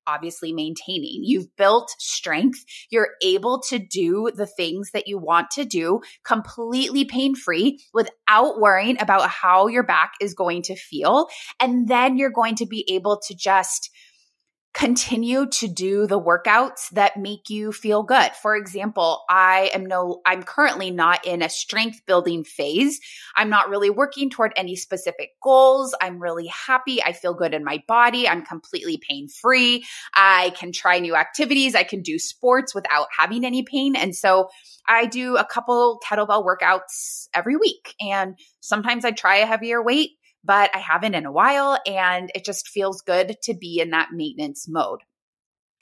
obviously 0.07 0.53
maintaining. 0.53 1.21
You've 1.23 1.55
built 1.55 1.91
strength. 1.99 2.59
You're 2.89 3.09
able 3.23 3.61
to 3.69 3.79
do 3.79 4.31
the 4.33 4.45
things 4.45 4.91
that 4.91 5.07
you 5.07 5.17
want 5.17 5.51
to 5.51 5.65
do 5.65 6.01
completely 6.25 7.05
pain 7.05 7.35
free 7.35 7.79
without 7.93 8.59
worrying 8.59 9.01
about 9.01 9.29
how 9.29 9.67
your 9.67 9.83
back 9.83 10.13
is 10.19 10.33
going 10.33 10.63
to 10.63 10.75
feel. 10.75 11.27
And 11.59 11.87
then 11.87 12.17
you're 12.17 12.31
going 12.31 12.55
to 12.55 12.65
be 12.65 12.85
able 12.93 13.21
to 13.27 13.35
just 13.35 13.89
continue 14.73 15.45
to 15.47 15.67
do 15.67 16.07
the 16.07 16.19
workouts 16.19 16.89
that 16.91 17.17
make 17.17 17.49
you 17.49 17.73
feel 17.73 18.03
good. 18.03 18.31
For 18.41 18.55
example, 18.55 19.23
I 19.29 19.69
am 19.73 19.85
no, 19.85 20.21
I'm 20.25 20.43
currently 20.43 20.91
not 20.91 21.25
in 21.25 21.41
a 21.41 21.49
strength 21.49 22.05
building 22.05 22.45
phase. 22.45 23.01
I'm 23.35 23.49
not 23.49 23.69
really 23.69 23.89
working 23.89 24.29
toward 24.29 24.53
any 24.55 24.77
specific 24.77 25.31
goals. 25.43 25.93
I'm 26.01 26.21
really 26.21 26.47
happy. 26.47 27.03
I 27.03 27.11
feel 27.11 27.33
good 27.33 27.53
in 27.53 27.65
my 27.65 27.83
body. 27.85 28.29
I'm 28.29 28.45
completely 28.45 28.97
pain 28.97 29.27
free. 29.27 29.83
I 30.15 30.53
can 30.55 30.71
try 30.71 30.99
new 30.99 31.15
activities. 31.15 31.75
I 31.75 31.83
can 31.83 32.01
do 32.01 32.17
sports 32.17 32.73
without 32.73 33.07
having 33.17 33.43
any 33.43 33.63
pain. 33.63 33.97
And 33.97 34.15
so 34.15 34.49
I 34.87 35.05
do 35.05 35.35
a 35.35 35.45
couple 35.45 35.99
kettlebell 36.05 36.45
workouts 36.45 37.27
every 37.33 37.57
week. 37.57 37.93
And 37.99 38.37
sometimes 38.61 39.03
I 39.03 39.11
try 39.11 39.37
a 39.37 39.45
heavier 39.45 39.83
weight 39.83 40.11
but 40.43 40.69
I 40.73 40.79
haven't 40.79 41.15
in 41.15 41.25
a 41.25 41.31
while. 41.31 41.77
And 41.85 42.31
it 42.35 42.45
just 42.45 42.67
feels 42.67 43.01
good 43.01 43.37
to 43.43 43.53
be 43.53 43.79
in 43.79 43.91
that 43.91 44.09
maintenance 44.11 44.67
mode. 44.67 45.01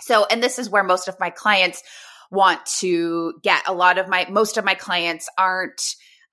So, 0.01 0.25
and 0.25 0.41
this 0.41 0.59
is 0.59 0.69
where 0.69 0.83
most 0.83 1.07
of 1.07 1.19
my 1.19 1.29
clients 1.29 1.83
want 2.31 2.65
to 2.79 3.33
get. 3.43 3.67
A 3.67 3.73
lot 3.73 3.97
of 3.97 4.07
my, 4.07 4.27
most 4.29 4.57
of 4.57 4.65
my 4.65 4.75
clients 4.75 5.27
aren't 5.37 5.81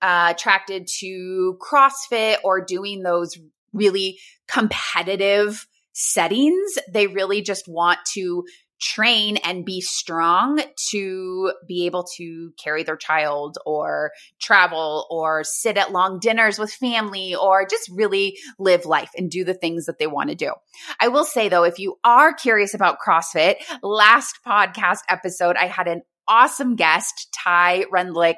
uh, 0.01 0.33
attracted 0.35 0.87
to 0.99 1.57
CrossFit 1.59 2.37
or 2.43 2.63
doing 2.63 3.01
those 3.01 3.37
really 3.73 4.19
competitive 4.47 5.67
settings. 5.93 6.77
They 6.91 7.07
really 7.07 7.41
just 7.41 7.67
want 7.67 7.99
to 8.13 8.45
train 8.79 9.37
and 9.37 9.65
be 9.65 9.81
strong 9.81 10.61
to 10.89 11.51
be 11.67 11.85
able 11.85 12.03
to 12.15 12.51
carry 12.61 12.83
their 12.83 12.95
child 12.95 13.57
or 13.65 14.11
travel 14.39 15.07
or 15.09 15.43
sit 15.43 15.77
at 15.77 15.91
long 15.91 16.19
dinners 16.19 16.59
with 16.59 16.71
family 16.71 17.35
or 17.35 17.65
just 17.65 17.89
really 17.89 18.37
live 18.59 18.85
life 18.85 19.11
and 19.17 19.31
do 19.31 19.43
the 19.43 19.53
things 19.53 19.85
that 19.85 19.99
they 19.99 20.07
want 20.07 20.29
to 20.29 20.35
do. 20.35 20.51
I 20.99 21.07
will 21.07 21.25
say 21.25 21.49
though, 21.49 21.63
if 21.63 21.79
you 21.79 21.97
are 22.03 22.33
curious 22.33 22.73
about 22.73 22.99
CrossFit, 22.99 23.55
last 23.81 24.39
podcast 24.45 24.99
episode, 25.09 25.55
I 25.55 25.65
had 25.65 25.87
an 25.87 26.01
awesome 26.27 26.75
guest, 26.75 27.35
Ty 27.43 27.85
Rendlick 27.93 28.35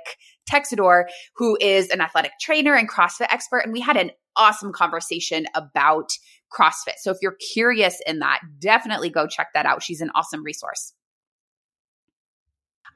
Texador, 0.50 1.06
who 1.36 1.58
is 1.60 1.90
an 1.90 2.02
athletic 2.02 2.32
trainer 2.40 2.76
and 2.76 2.90
CrossFit 2.90 3.28
expert. 3.32 3.60
And 3.60 3.74
we 3.74 3.82
had 3.82 3.98
an 3.98 4.12
awesome 4.36 4.72
conversation 4.72 5.46
about 5.54 6.12
CrossFit. 6.52 6.98
So 6.98 7.12
if 7.12 7.18
you're 7.22 7.38
curious 7.54 8.02
in 8.06 8.20
that, 8.20 8.42
definitely 8.60 9.10
go 9.10 9.28
check 9.28 9.48
that 9.54 9.66
out. 9.66 9.84
She's 9.84 10.02
an 10.02 10.12
awesome 10.16 10.44
resource. 10.44 10.94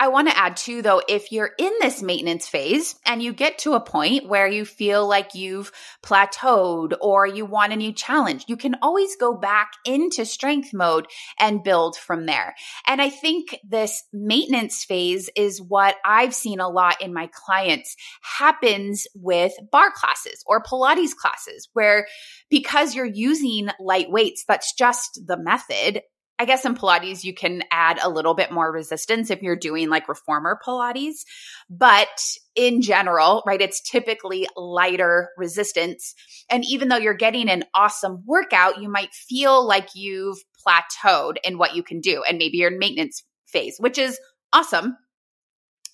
I 0.04 0.10
want 0.10 0.28
to 0.28 0.38
add 0.38 0.58
too, 0.58 0.82
though, 0.82 1.02
if 1.08 1.32
you're 1.32 1.52
in 1.58 1.72
this 1.80 2.02
maintenance 2.02 2.46
phase 2.46 3.00
and 3.06 3.24
you 3.24 3.32
get 3.32 3.60
to 3.60 3.72
a 3.72 3.80
point 3.80 4.28
where 4.28 4.50
you 4.50 4.66
feel 4.66 5.08
like 5.08 5.34
you've 5.34 5.72
plateaued 6.04 6.92
or 7.00 7.26
you 7.26 7.46
want 7.46 7.72
a 7.72 7.78
new 7.78 7.94
challenge, 7.94 8.44
you 8.50 8.58
can 8.58 8.76
always 8.82 9.16
go 9.16 9.34
back 9.34 9.72
into 9.86 10.26
strength 10.26 10.74
mode 10.74 11.08
and 11.40 11.64
build 11.64 11.96
from 11.96 12.26
there. 12.26 12.54
And 12.86 13.02
I 13.02 13.10
think 13.10 13.58
this 13.64 14.04
maintenance 14.12 14.84
phase 14.84 15.30
is 15.38 15.62
what 15.62 15.96
I've 16.04 16.36
seen 16.36 16.60
a 16.60 16.68
lot 16.68 17.02
in 17.02 17.14
my 17.14 17.30
clients 17.32 17.96
happens 18.40 19.08
with 19.16 19.54
barre 19.72 19.94
classes 19.96 20.44
or 20.46 20.62
Pilates 20.62 21.16
classes, 21.16 21.70
where 21.72 22.08
because 22.50 22.94
you're 22.94 23.06
using 23.06 23.70
light 23.80 24.12
weights, 24.12 24.44
that's 24.46 24.74
just 24.74 25.22
the 25.26 25.38
method. 25.38 26.02
I 26.44 26.46
guess 26.46 26.66
in 26.66 26.76
Pilates, 26.76 27.24
you 27.24 27.34
can 27.34 27.64
add 27.72 28.00
a 28.04 28.10
little 28.10 28.34
bit 28.34 28.52
more 28.52 28.70
resistance 28.70 29.32
if 29.32 29.42
you're 29.42 29.56
doing 29.56 29.88
like 29.88 30.10
reformer 30.10 30.60
Pilates. 30.62 31.24
But 31.70 32.10
in 32.54 32.82
general, 32.82 33.44
right, 33.48 33.62
it's 33.62 33.80
typically 33.80 34.46
lighter 34.58 35.30
resistance. 35.38 36.14
And 36.50 36.66
even 36.66 36.90
though 36.90 36.98
you're 36.98 37.14
getting 37.14 37.50
an 37.50 37.64
awesome 37.74 38.24
workout, 38.26 38.82
you 38.82 38.90
might 38.90 39.14
feel 39.14 39.66
like 39.66 39.96
you've 39.96 40.36
plateaued 40.68 41.38
in 41.46 41.58
what 41.58 41.78
you 41.78 41.82
can 41.82 42.02
do. 42.02 42.26
And 42.28 42.38
maybe 42.38 42.58
you're 42.58 42.74
in 42.74 42.78
maintenance 42.78 43.24
phase, 43.48 43.78
which 43.80 43.98
is 43.98 44.20
awesome. 44.52 44.98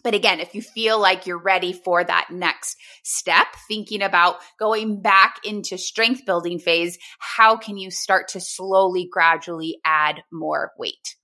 But 0.04 0.14
again, 0.14 0.40
if 0.40 0.56
you 0.56 0.62
feel 0.62 1.00
like 1.00 1.26
you're 1.26 1.42
ready 1.42 1.74
for 1.74 2.04
that 2.04 2.30
next 2.32 2.78
step, 3.04 3.48
thinking 3.68 4.02
about 4.02 4.38
going 4.58 5.02
back 5.02 5.38
into 5.44 5.78
strength 5.78 6.26
building 6.26 6.60
phase, 6.60 6.98
how 7.20 7.58
can 7.58 7.78
you 7.78 7.92
start 7.92 8.30
to 8.30 8.40
slowly, 8.40 9.08
gradually 9.12 9.80
add 9.84 10.22
more 10.32 10.72
weight? 10.78 11.16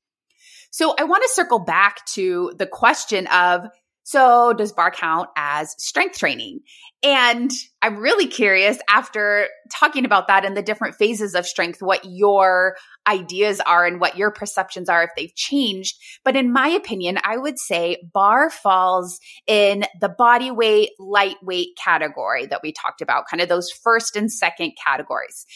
So 0.72 0.94
I 1.00 1.06
want 1.06 1.24
to 1.24 1.30
circle 1.34 1.60
back 1.60 2.06
to 2.16 2.54
the 2.58 2.68
question 2.68 3.28
of 3.28 3.68
so, 4.08 4.54
does 4.54 4.72
barre 4.72 4.92
count 4.92 5.30
as 5.36 5.74
strength 5.80 6.20
training? 6.20 6.60
And 7.02 7.50
I'm 7.82 7.98
really 7.98 8.28
curious 8.28 8.78
after 8.88 9.48
talking 9.74 10.06
about 10.06 10.28
that 10.28 10.46
and 10.46 10.56
the 10.56 10.62
different 10.62 10.94
phases 10.94 11.34
of 11.34 11.48
strength, 11.48 11.82
what 11.82 12.06
your 12.06 12.76
ideas 13.08 13.60
are 13.62 13.84
and 13.84 14.00
what 14.00 14.16
your 14.16 14.30
perceptions 14.30 14.90
are 14.90 15.02
if 15.02 15.10
they've 15.18 15.34
changed. 15.34 15.96
But 16.24 16.36
in 16.36 16.54
my 16.54 16.68
opinion, 16.68 17.18
I 17.24 17.38
would 17.38 17.58
say 17.58 17.98
barre 18.14 18.52
falls 18.52 19.20
in 19.48 19.86
the 20.00 20.10
body 20.10 20.52
weight, 20.52 20.92
lightweight 21.00 21.70
category 21.84 22.46
that 22.46 22.62
we 22.62 22.74
talked 22.74 23.02
about, 23.02 23.26
kind 23.28 23.42
of 23.42 23.50
those 23.50 23.72
first 23.72 24.16
and 24.16 24.32
second 24.32 24.74
categories. 24.86 25.48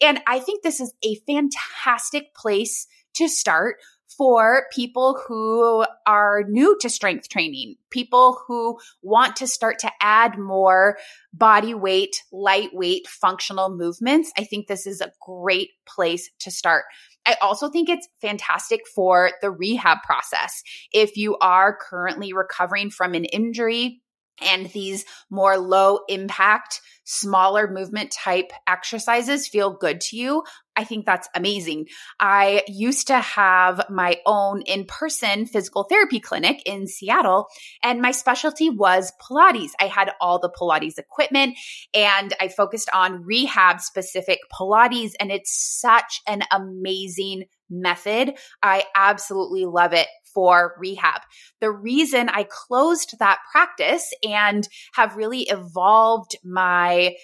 And 0.00 0.18
I 0.26 0.38
think 0.38 0.62
this 0.62 0.80
is 0.80 0.94
a 1.04 1.16
fantastic 1.26 2.34
place 2.34 2.86
to 3.16 3.28
start 3.28 3.76
for 4.16 4.66
people 4.72 5.20
who 5.26 5.84
are 6.06 6.44
new 6.48 6.76
to 6.80 6.88
strength 6.88 7.28
training, 7.28 7.76
people 7.90 8.40
who 8.46 8.78
want 9.02 9.36
to 9.36 9.46
start 9.46 9.78
to 9.80 9.90
add 10.00 10.38
more 10.38 10.98
body 11.32 11.74
weight, 11.74 12.22
lightweight 12.32 13.06
functional 13.06 13.68
movements. 13.68 14.32
I 14.36 14.44
think 14.44 14.66
this 14.66 14.86
is 14.86 15.00
a 15.00 15.12
great 15.20 15.70
place 15.86 16.30
to 16.40 16.50
start. 16.50 16.84
I 17.26 17.36
also 17.42 17.68
think 17.68 17.88
it's 17.88 18.08
fantastic 18.20 18.80
for 18.94 19.32
the 19.42 19.50
rehab 19.50 19.98
process. 20.02 20.62
If 20.92 21.16
you 21.16 21.36
are 21.38 21.76
currently 21.78 22.32
recovering 22.32 22.90
from 22.90 23.14
an 23.14 23.26
injury, 23.26 24.00
and 24.40 24.66
these 24.70 25.04
more 25.30 25.58
low 25.58 26.00
impact, 26.08 26.80
smaller 27.04 27.68
movement 27.68 28.12
type 28.12 28.52
exercises 28.66 29.48
feel 29.48 29.72
good 29.72 30.00
to 30.00 30.16
you, 30.16 30.44
I 30.78 30.84
think 30.84 31.06
that's 31.06 31.28
amazing. 31.34 31.86
I 32.20 32.62
used 32.68 33.08
to 33.08 33.18
have 33.18 33.82
my 33.90 34.18
own 34.24 34.62
in 34.62 34.84
person 34.84 35.44
physical 35.44 35.82
therapy 35.82 36.20
clinic 36.20 36.62
in 36.66 36.86
Seattle, 36.86 37.48
and 37.82 38.00
my 38.00 38.12
specialty 38.12 38.70
was 38.70 39.12
Pilates. 39.20 39.72
I 39.80 39.88
had 39.88 40.12
all 40.20 40.38
the 40.38 40.48
Pilates 40.48 40.96
equipment 40.96 41.58
and 41.92 42.32
I 42.40 42.46
focused 42.46 42.88
on 42.94 43.24
rehab 43.24 43.80
specific 43.80 44.38
Pilates, 44.52 45.14
and 45.18 45.32
it's 45.32 45.52
such 45.80 46.20
an 46.28 46.42
amazing 46.52 47.46
method. 47.68 48.34
I 48.62 48.84
absolutely 48.94 49.64
love 49.64 49.92
it 49.92 50.06
for 50.32 50.74
rehab. 50.78 51.22
The 51.60 51.72
reason 51.72 52.28
I 52.28 52.46
closed 52.48 53.16
that 53.18 53.40
practice 53.50 54.12
and 54.22 54.68
have 54.94 55.16
really 55.16 55.42
evolved 55.42 56.36
my 56.44 57.16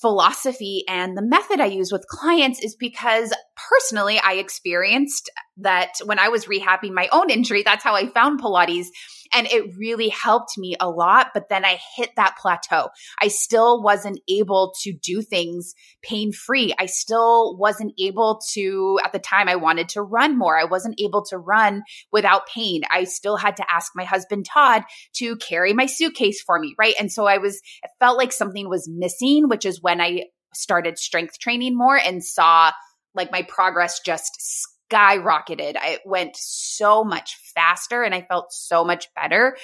philosophy 0.00 0.84
and 0.88 1.16
the 1.16 1.22
method 1.22 1.60
I 1.60 1.66
use 1.66 1.90
with 1.90 2.06
clients 2.06 2.62
is 2.62 2.74
because 2.74 3.32
personally 3.56 4.20
I 4.22 4.34
experienced 4.34 5.30
that 5.58 5.92
when 6.04 6.18
I 6.18 6.28
was 6.28 6.46
rehabbing 6.46 6.92
my 6.92 7.08
own 7.10 7.30
injury, 7.30 7.62
that's 7.62 7.82
how 7.82 7.94
I 7.94 8.08
found 8.08 8.40
Pilates. 8.40 8.86
And 9.32 9.46
it 9.48 9.76
really 9.76 10.08
helped 10.08 10.52
me 10.56 10.76
a 10.78 10.88
lot. 10.88 11.28
But 11.34 11.48
then 11.48 11.64
I 11.64 11.78
hit 11.96 12.10
that 12.16 12.36
plateau. 12.40 12.90
I 13.20 13.28
still 13.28 13.82
wasn't 13.82 14.20
able 14.28 14.72
to 14.82 14.92
do 14.92 15.22
things 15.22 15.74
pain 16.02 16.32
free. 16.32 16.74
I 16.78 16.86
still 16.86 17.56
wasn't 17.56 17.94
able 17.98 18.40
to, 18.52 19.00
at 19.04 19.12
the 19.12 19.18
time, 19.18 19.48
I 19.48 19.56
wanted 19.56 19.88
to 19.90 20.02
run 20.02 20.38
more. 20.38 20.58
I 20.58 20.64
wasn't 20.64 21.00
able 21.00 21.24
to 21.26 21.38
run 21.38 21.82
without 22.12 22.46
pain. 22.46 22.82
I 22.90 23.04
still 23.04 23.36
had 23.36 23.56
to 23.56 23.72
ask 23.72 23.92
my 23.96 24.04
husband, 24.04 24.46
Todd, 24.46 24.84
to 25.16 25.36
carry 25.36 25.72
my 25.72 25.86
suitcase 25.86 26.40
for 26.42 26.58
me. 26.58 26.74
Right. 26.78 26.94
And 27.00 27.10
so 27.10 27.26
I 27.26 27.38
was, 27.38 27.56
it 27.82 27.90
felt 27.98 28.18
like 28.18 28.32
something 28.32 28.68
was 28.68 28.88
missing, 28.88 29.48
which 29.48 29.64
is 29.64 29.82
when 29.82 30.00
I 30.00 30.26
started 30.54 30.98
strength 30.98 31.38
training 31.38 31.76
more 31.76 31.98
and 31.98 32.24
saw 32.24 32.72
like 33.16 33.32
my 33.32 33.42
progress 33.42 34.00
just 34.00 34.68
skyrocketed. 34.90 35.76
It 35.82 36.02
went 36.04 36.36
so 36.36 37.02
much 37.02 37.36
faster 37.54 38.02
and 38.02 38.14
I 38.14 38.22
felt 38.22 38.52
so 38.52 38.84
much 38.84 39.12
better. 39.14 39.56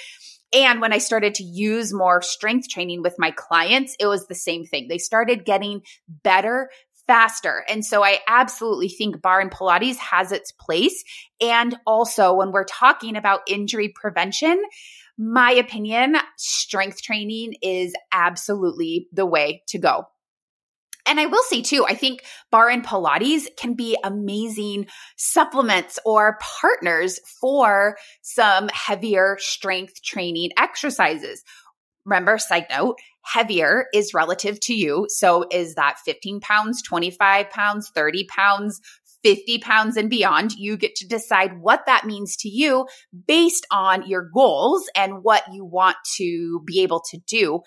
And 0.51 0.81
when 0.81 0.93
I 0.93 0.99
started 0.99 1.35
to 1.35 1.43
use 1.43 1.93
more 1.93 2.21
strength 2.21 2.69
training 2.69 3.01
with 3.01 3.15
my 3.17 3.31
clients, 3.31 3.95
it 3.99 4.07
was 4.07 4.27
the 4.27 4.35
same 4.35 4.65
thing. 4.65 4.87
They 4.87 4.99
started 4.99 5.45
getting 5.45 5.81
better 6.07 6.69
faster. 7.07 7.65
And 7.67 7.85
so 7.85 8.03
I 8.03 8.19
absolutely 8.27 8.89
think 8.89 9.21
barre 9.21 9.41
and 9.41 9.51
Pilates 9.51 9.97
has 9.97 10.31
its 10.31 10.51
place. 10.51 11.03
And 11.41 11.75
also 11.85 12.33
when 12.33 12.51
we're 12.51 12.65
talking 12.65 13.17
about 13.17 13.41
injury 13.47 13.89
prevention, 13.89 14.61
my 15.17 15.51
opinion, 15.51 16.17
strength 16.37 17.01
training 17.01 17.55
is 17.61 17.93
absolutely 18.11 19.07
the 19.11 19.25
way 19.25 19.63
to 19.67 19.79
go. 19.79 20.07
And 21.05 21.19
I 21.19 21.25
will 21.25 21.43
say 21.43 21.61
too, 21.61 21.85
I 21.85 21.95
think 21.95 22.23
barre 22.51 22.69
and 22.69 22.85
Pilates 22.85 23.47
can 23.57 23.73
be 23.73 23.97
amazing 24.03 24.87
supplements 25.17 25.99
or 26.05 26.37
partners 26.61 27.19
for 27.41 27.97
some 28.21 28.69
heavier 28.69 29.37
strength 29.39 30.01
training 30.01 30.51
exercises. 30.57 31.43
Remember, 32.05 32.37
side 32.37 32.67
note, 32.69 32.97
heavier 33.23 33.85
is 33.93 34.13
relative 34.13 34.59
to 34.61 34.73
you. 34.73 35.05
So 35.09 35.45
is 35.51 35.75
that 35.75 35.99
15 36.05 36.41
pounds, 36.41 36.81
25 36.81 37.49
pounds, 37.49 37.91
30 37.93 38.25
pounds, 38.25 38.81
50 39.23 39.59
pounds 39.59 39.97
and 39.97 40.09
beyond. 40.09 40.51
You 40.53 40.77
get 40.77 40.95
to 40.95 41.07
decide 41.07 41.59
what 41.59 41.85
that 41.85 42.05
means 42.05 42.35
to 42.37 42.49
you 42.49 42.87
based 43.27 43.65
on 43.71 44.07
your 44.07 44.29
goals 44.33 44.83
and 44.95 45.23
what 45.23 45.43
you 45.51 45.65
want 45.65 45.97
to 46.17 46.61
be 46.65 46.81
able 46.81 47.01
to 47.11 47.17
do. 47.25 47.61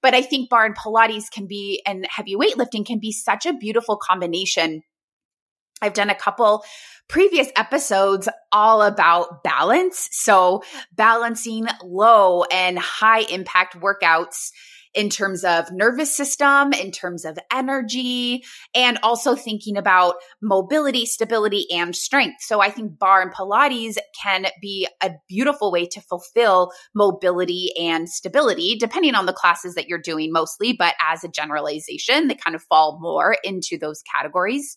But 0.00 0.14
I 0.14 0.22
think 0.22 0.48
barre 0.48 0.66
and 0.66 0.76
Pilates 0.76 1.30
can 1.30 1.46
be, 1.46 1.82
and 1.86 2.06
heavy 2.08 2.34
weightlifting 2.34 2.86
can 2.86 2.98
be 2.98 3.12
such 3.12 3.46
a 3.46 3.52
beautiful 3.52 3.96
combination. 3.96 4.82
I've 5.82 5.94
done 5.94 6.10
a 6.10 6.14
couple 6.14 6.64
previous 7.08 7.48
episodes 7.56 8.28
all 8.52 8.82
about 8.82 9.42
balance. 9.42 10.08
So 10.12 10.62
balancing 10.94 11.66
low 11.82 12.44
and 12.44 12.78
high 12.78 13.22
impact 13.22 13.76
workouts 13.80 14.52
in 14.94 15.08
terms 15.08 15.44
of 15.44 15.72
nervous 15.72 16.14
system, 16.14 16.72
in 16.72 16.90
terms 16.90 17.24
of 17.24 17.38
energy, 17.52 18.44
and 18.74 18.98
also 19.02 19.34
thinking 19.34 19.76
about 19.76 20.16
mobility, 20.40 21.06
stability, 21.06 21.66
and 21.72 21.96
strength. 21.96 22.42
So 22.42 22.60
I 22.60 22.70
think 22.70 22.98
barre 22.98 23.22
and 23.22 23.32
Pilates 23.32 23.96
can 24.22 24.46
be 24.60 24.86
a 25.00 25.12
beautiful 25.28 25.72
way 25.72 25.86
to 25.86 26.00
fulfill 26.00 26.72
mobility 26.94 27.70
and 27.78 28.08
stability, 28.08 28.76
depending 28.78 29.14
on 29.14 29.26
the 29.26 29.32
classes 29.32 29.74
that 29.74 29.88
you're 29.88 29.98
doing 29.98 30.32
mostly. 30.32 30.72
But 30.72 30.94
as 31.00 31.24
a 31.24 31.28
generalization, 31.28 32.28
they 32.28 32.34
kind 32.34 32.54
of 32.54 32.62
fall 32.64 32.98
more 33.00 33.36
into 33.44 33.78
those 33.78 34.02
categories. 34.14 34.76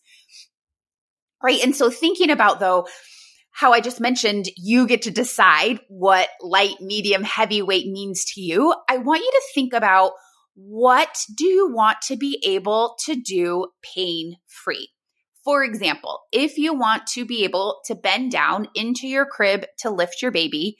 Right. 1.43 1.61
And 1.63 1.75
so 1.75 1.89
thinking 1.89 2.31
about 2.31 2.59
though, 2.59 2.87
how 3.55 3.71
I 3.71 3.79
just 3.79 4.01
mentioned, 4.01 4.49
you 4.57 4.85
get 4.85 5.03
to 5.03 5.11
decide 5.11 5.79
what 5.87 6.27
light, 6.41 6.75
medium, 6.81 7.23
heavyweight 7.23 7.87
means 7.87 8.25
to 8.33 8.41
you. 8.41 8.75
I 8.89 8.97
want 8.97 9.21
you 9.21 9.31
to 9.31 9.43
think 9.53 9.71
about 9.71 10.11
what 10.55 11.17
do 11.37 11.45
you 11.45 11.71
want 11.71 12.01
to 12.07 12.17
be 12.17 12.43
able 12.45 12.97
to 13.05 13.15
do 13.15 13.67
pain 13.81 14.35
free? 14.45 14.89
For 15.45 15.63
example, 15.63 16.19
if 16.33 16.57
you 16.57 16.73
want 16.73 17.07
to 17.13 17.23
be 17.23 17.45
able 17.45 17.79
to 17.85 17.95
bend 17.95 18.33
down 18.33 18.67
into 18.75 19.07
your 19.07 19.25
crib 19.25 19.65
to 19.79 19.89
lift 19.89 20.21
your 20.21 20.31
baby, 20.31 20.75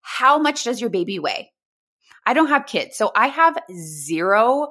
how 0.00 0.38
much 0.38 0.62
does 0.62 0.80
your 0.80 0.90
baby 0.90 1.18
weigh? 1.18 1.50
I 2.24 2.32
don't 2.32 2.46
have 2.46 2.66
kids, 2.66 2.96
so 2.96 3.10
I 3.16 3.26
have 3.26 3.58
zero 3.76 4.68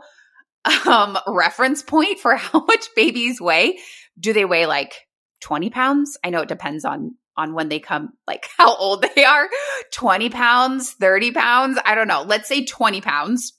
um, 0.87 1.17
reference 1.27 1.83
point 1.83 2.19
for 2.19 2.35
how 2.37 2.63
much 2.63 2.87
babies 2.95 3.41
weigh. 3.41 3.79
Do 4.17 4.31
they 4.31 4.45
weigh 4.45 4.65
like 4.65 4.93
20 5.41 5.71
pounds? 5.71 6.17
I 6.23 6.29
know 6.29 6.39
it 6.39 6.47
depends 6.47 6.85
on 6.85 7.17
on 7.37 7.53
when 7.53 7.69
they 7.69 7.79
come, 7.79 8.13
like 8.27 8.47
how 8.57 8.75
old 8.75 9.05
they 9.15 9.25
are 9.25 9.49
20 9.91 10.29
pounds, 10.29 10.91
30 10.93 11.31
pounds. 11.31 11.79
I 11.85 11.95
don't 11.95 12.07
know. 12.07 12.23
Let's 12.23 12.47
say 12.47 12.65
20 12.65 13.01
pounds. 13.01 13.53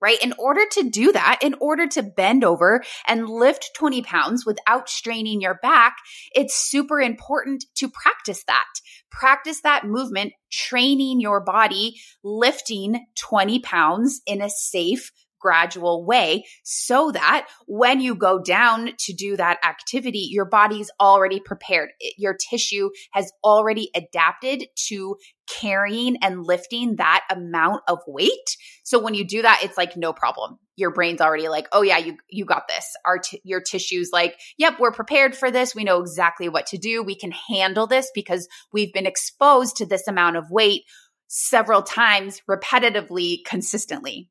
Right. 0.00 0.22
In 0.22 0.32
order 0.38 0.60
to 0.72 0.88
do 0.88 1.10
that, 1.10 1.40
in 1.42 1.56
order 1.60 1.88
to 1.88 2.04
bend 2.04 2.44
over 2.44 2.84
and 3.08 3.28
lift 3.28 3.70
20 3.74 4.02
pounds 4.02 4.46
without 4.46 4.88
straining 4.88 5.40
your 5.40 5.58
back, 5.60 5.96
it's 6.30 6.54
super 6.54 7.00
important 7.00 7.64
to 7.78 7.88
practice 7.88 8.44
that. 8.46 8.68
Practice 9.10 9.60
that 9.62 9.86
movement, 9.86 10.34
training 10.52 11.20
your 11.20 11.40
body, 11.40 11.96
lifting 12.22 13.06
20 13.16 13.58
pounds 13.58 14.20
in 14.24 14.40
a 14.40 14.48
safe, 14.48 15.10
gradual 15.40 16.04
way 16.04 16.44
so 16.62 17.10
that 17.12 17.46
when 17.66 18.00
you 18.00 18.14
go 18.14 18.40
down 18.40 18.92
to 18.98 19.12
do 19.12 19.36
that 19.36 19.58
activity, 19.64 20.28
your 20.30 20.44
body's 20.44 20.90
already 21.00 21.40
prepared. 21.40 21.90
Your 22.16 22.36
tissue 22.50 22.90
has 23.12 23.30
already 23.44 23.90
adapted 23.94 24.64
to 24.88 25.16
carrying 25.48 26.16
and 26.22 26.44
lifting 26.44 26.96
that 26.96 27.24
amount 27.30 27.82
of 27.88 27.98
weight. 28.06 28.56
So 28.84 28.98
when 28.98 29.14
you 29.14 29.26
do 29.26 29.42
that, 29.42 29.60
it's 29.62 29.78
like 29.78 29.96
no 29.96 30.12
problem. 30.12 30.58
Your 30.76 30.92
brain's 30.92 31.20
already 31.20 31.48
like, 31.48 31.68
"Oh 31.72 31.82
yeah, 31.82 31.98
you 31.98 32.16
you 32.28 32.44
got 32.44 32.68
this." 32.68 32.86
Our 33.04 33.18
t- 33.18 33.40
your 33.44 33.60
tissues 33.60 34.10
like, 34.12 34.38
"Yep, 34.58 34.78
we're 34.78 34.92
prepared 34.92 35.36
for 35.36 35.50
this. 35.50 35.74
We 35.74 35.84
know 35.84 36.00
exactly 36.00 36.48
what 36.48 36.66
to 36.68 36.78
do. 36.78 37.02
We 37.02 37.16
can 37.16 37.32
handle 37.32 37.86
this 37.86 38.10
because 38.14 38.48
we've 38.72 38.92
been 38.92 39.06
exposed 39.06 39.76
to 39.76 39.86
this 39.86 40.06
amount 40.06 40.36
of 40.36 40.50
weight 40.50 40.82
several 41.26 41.82
times 41.82 42.42
repetitively 42.48 43.44
consistently." 43.44 44.30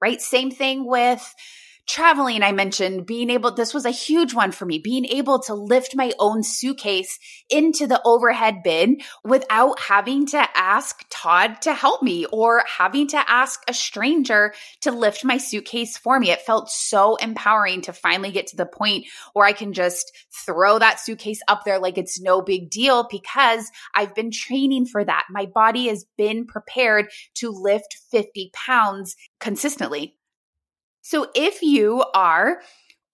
Right? 0.00 0.20
Same 0.20 0.50
thing 0.50 0.86
with 0.86 1.34
traveling, 1.90 2.44
I 2.44 2.52
mentioned 2.52 3.04
being 3.04 3.30
able, 3.30 3.50
this 3.50 3.74
was 3.74 3.84
a 3.84 3.90
huge 3.90 4.32
one 4.32 4.52
for 4.52 4.64
me, 4.64 4.78
being 4.78 5.04
able 5.06 5.40
to 5.40 5.54
lift 5.54 5.96
my 5.96 6.12
own 6.20 6.44
suitcase 6.44 7.18
into 7.50 7.88
the 7.88 8.00
overhead 8.04 8.62
bin 8.62 9.00
without 9.24 9.80
having 9.80 10.26
to 10.26 10.48
ask 10.54 11.04
Todd 11.10 11.60
to 11.62 11.74
help 11.74 12.00
me 12.00 12.26
or 12.26 12.62
having 12.66 13.08
to 13.08 13.30
ask 13.30 13.60
a 13.66 13.74
stranger 13.74 14.54
to 14.82 14.92
lift 14.92 15.24
my 15.24 15.36
suitcase 15.36 15.98
for 15.98 16.20
me. 16.20 16.30
It 16.30 16.42
felt 16.42 16.70
so 16.70 17.16
empowering 17.16 17.82
to 17.82 17.92
finally 17.92 18.30
get 18.30 18.46
to 18.48 18.56
the 18.56 18.66
point 18.66 19.06
where 19.32 19.46
I 19.46 19.52
can 19.52 19.72
just 19.72 20.12
throw 20.46 20.78
that 20.78 21.00
suitcase 21.00 21.40
up 21.48 21.64
there 21.64 21.80
like 21.80 21.98
it's 21.98 22.20
no 22.20 22.40
big 22.40 22.70
deal 22.70 23.08
because 23.10 23.68
I've 23.96 24.14
been 24.14 24.30
training 24.30 24.86
for 24.86 25.04
that. 25.04 25.24
My 25.28 25.46
body 25.46 25.88
has 25.88 26.04
been 26.16 26.46
prepared 26.46 27.10
to 27.34 27.50
lift 27.50 27.96
50 28.12 28.52
pounds 28.54 29.16
consistently. 29.40 30.14
So 31.02 31.28
if 31.34 31.62
you 31.62 32.04
are 32.14 32.60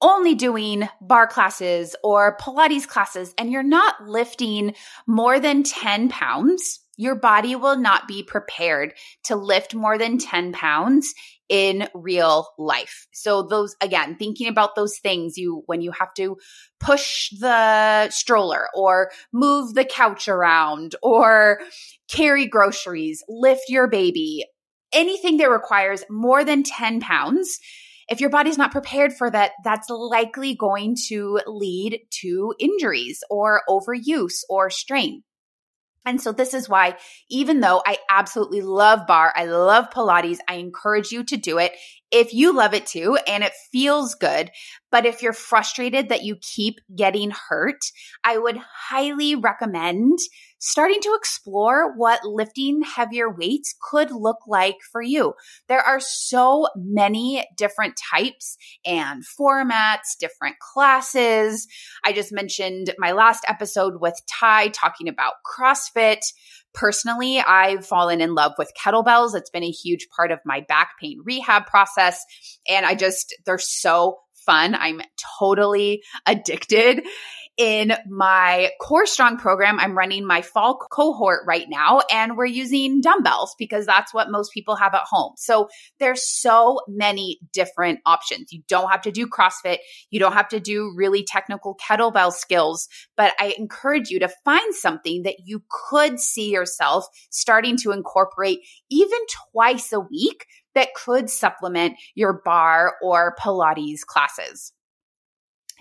only 0.02 0.34
doing 0.34 0.88
barre 1.00 1.26
classes 1.26 1.96
or 2.04 2.36
Pilates 2.36 2.86
classes 2.86 3.34
and 3.38 3.50
you're 3.50 3.62
not 3.62 4.06
lifting 4.06 4.74
more 5.06 5.40
than 5.40 5.62
10 5.62 6.08
pounds, 6.08 6.80
your 6.96 7.14
body 7.14 7.56
will 7.56 7.78
not 7.78 8.08
be 8.08 8.22
prepared 8.22 8.94
to 9.24 9.36
lift 9.36 9.74
more 9.74 9.98
than 9.98 10.18
10 10.18 10.52
pounds 10.52 11.14
in 11.48 11.88
real 11.94 12.48
life. 12.58 13.06
So 13.12 13.42
those 13.42 13.76
again, 13.80 14.16
thinking 14.16 14.48
about 14.48 14.74
those 14.74 14.98
things 14.98 15.36
you 15.36 15.62
when 15.66 15.80
you 15.80 15.92
have 15.92 16.12
to 16.14 16.36
push 16.80 17.30
the 17.38 18.10
stroller 18.10 18.68
or 18.74 19.10
move 19.32 19.74
the 19.74 19.84
couch 19.84 20.26
around 20.28 20.96
or 21.02 21.60
carry 22.08 22.46
groceries, 22.46 23.22
lift 23.28 23.64
your 23.68 23.88
baby, 23.88 24.44
anything 24.96 25.36
that 25.36 25.50
requires 25.50 26.02
more 26.10 26.44
than 26.44 26.62
10 26.64 27.00
pounds, 27.00 27.58
if 28.08 28.20
your 28.20 28.30
body's 28.30 28.58
not 28.58 28.72
prepared 28.72 29.12
for 29.12 29.30
that, 29.30 29.52
that's 29.62 29.90
likely 29.90 30.56
going 30.56 30.96
to 31.08 31.40
lead 31.46 32.00
to 32.22 32.54
injuries 32.58 33.20
or 33.30 33.62
overuse 33.68 34.40
or 34.48 34.70
strain. 34.70 35.22
And 36.06 36.22
so 36.22 36.30
this 36.30 36.54
is 36.54 36.68
why, 36.68 36.96
even 37.28 37.58
though 37.58 37.82
I 37.84 37.98
absolutely 38.08 38.60
love 38.60 39.08
barre, 39.08 39.32
I 39.34 39.46
love 39.46 39.90
Pilates, 39.90 40.38
I 40.48 40.54
encourage 40.54 41.10
you 41.10 41.24
to 41.24 41.36
do 41.36 41.58
it 41.58 41.72
if 42.12 42.32
you 42.32 42.54
love 42.54 42.74
it 42.74 42.86
too 42.86 43.18
and 43.26 43.42
it 43.42 43.52
feels 43.72 44.14
good. 44.14 44.52
But 44.92 45.04
if 45.04 45.20
you're 45.20 45.32
frustrated 45.32 46.08
that 46.10 46.22
you 46.22 46.36
keep 46.40 46.76
getting 46.94 47.32
hurt, 47.48 47.80
I 48.22 48.38
would 48.38 48.56
highly 48.56 49.34
recommend 49.34 50.20
starting 50.58 51.00
to 51.02 51.14
explore 51.14 51.96
what 51.96 52.24
lifting 52.24 52.82
heavier 52.82 53.30
weights 53.30 53.74
could 53.90 54.10
look 54.10 54.38
like 54.46 54.76
for 54.90 55.02
you. 55.02 55.34
There 55.68 55.80
are 55.80 56.00
so 56.00 56.68
many 56.76 57.46
different 57.56 57.98
types 58.12 58.56
and 58.84 59.22
formats, 59.38 60.16
different 60.18 60.56
classes. 60.58 61.66
I 62.04 62.12
just 62.12 62.32
mentioned 62.32 62.94
my 62.98 63.12
last 63.12 63.44
episode 63.48 64.00
with 64.00 64.20
Ty 64.30 64.68
talking 64.68 65.08
about 65.08 65.34
CrossFit. 65.46 66.20
Personally, 66.74 67.38
I've 67.38 67.86
fallen 67.86 68.20
in 68.20 68.34
love 68.34 68.52
with 68.58 68.72
kettlebells. 68.78 69.34
It's 69.34 69.50
been 69.50 69.64
a 69.64 69.70
huge 69.70 70.08
part 70.14 70.30
of 70.30 70.40
my 70.44 70.60
back 70.68 70.90
pain 71.00 71.20
rehab 71.24 71.66
process. 71.66 72.22
And 72.68 72.84
I 72.84 72.94
just, 72.94 73.34
they're 73.46 73.58
so 73.58 74.18
fun. 74.46 74.74
I'm 74.74 75.00
totally 75.38 76.02
addicted. 76.24 77.02
In 77.58 77.94
my 78.06 78.70
core 78.82 79.06
strong 79.06 79.38
program 79.38 79.80
i'm 79.80 79.96
running 79.96 80.26
my 80.26 80.42
fall 80.42 80.76
cohort 80.76 81.40
right 81.46 81.64
now 81.70 82.02
and 82.12 82.36
we're 82.36 82.44
using 82.44 83.00
dumbbells 83.00 83.54
because 83.58 83.86
that's 83.86 84.12
what 84.12 84.30
most 84.30 84.52
people 84.52 84.76
have 84.76 84.92
at 84.92 85.04
home. 85.08 85.32
So 85.38 85.68
there's 85.98 86.22
so 86.22 86.80
many 86.86 87.38
different 87.54 88.00
options. 88.04 88.52
You 88.52 88.60
don't 88.68 88.90
have 88.90 89.00
to 89.02 89.10
do 89.10 89.26
crossfit. 89.26 89.78
You 90.10 90.20
don't 90.20 90.34
have 90.34 90.48
to 90.48 90.60
do 90.60 90.92
really 90.94 91.24
technical 91.24 91.76
kettlebell 91.76 92.30
skills 92.30 92.88
but 93.16 93.32
i 93.38 93.54
encourage 93.58 94.10
you 94.10 94.18
to 94.20 94.28
find 94.44 94.74
something 94.74 95.22
that 95.22 95.36
you 95.44 95.62
could 95.70 96.20
see 96.20 96.50
yourself 96.50 97.06
starting 97.30 97.76
to 97.76 97.92
incorporate 97.92 98.60
even 98.90 99.18
twice 99.52 99.92
a 99.92 100.00
week 100.00 100.46
that 100.76 100.94
could 100.94 101.28
supplement 101.28 101.98
your 102.14 102.40
barre 102.44 102.94
or 103.02 103.34
pilates 103.40 104.06
classes. 104.06 104.72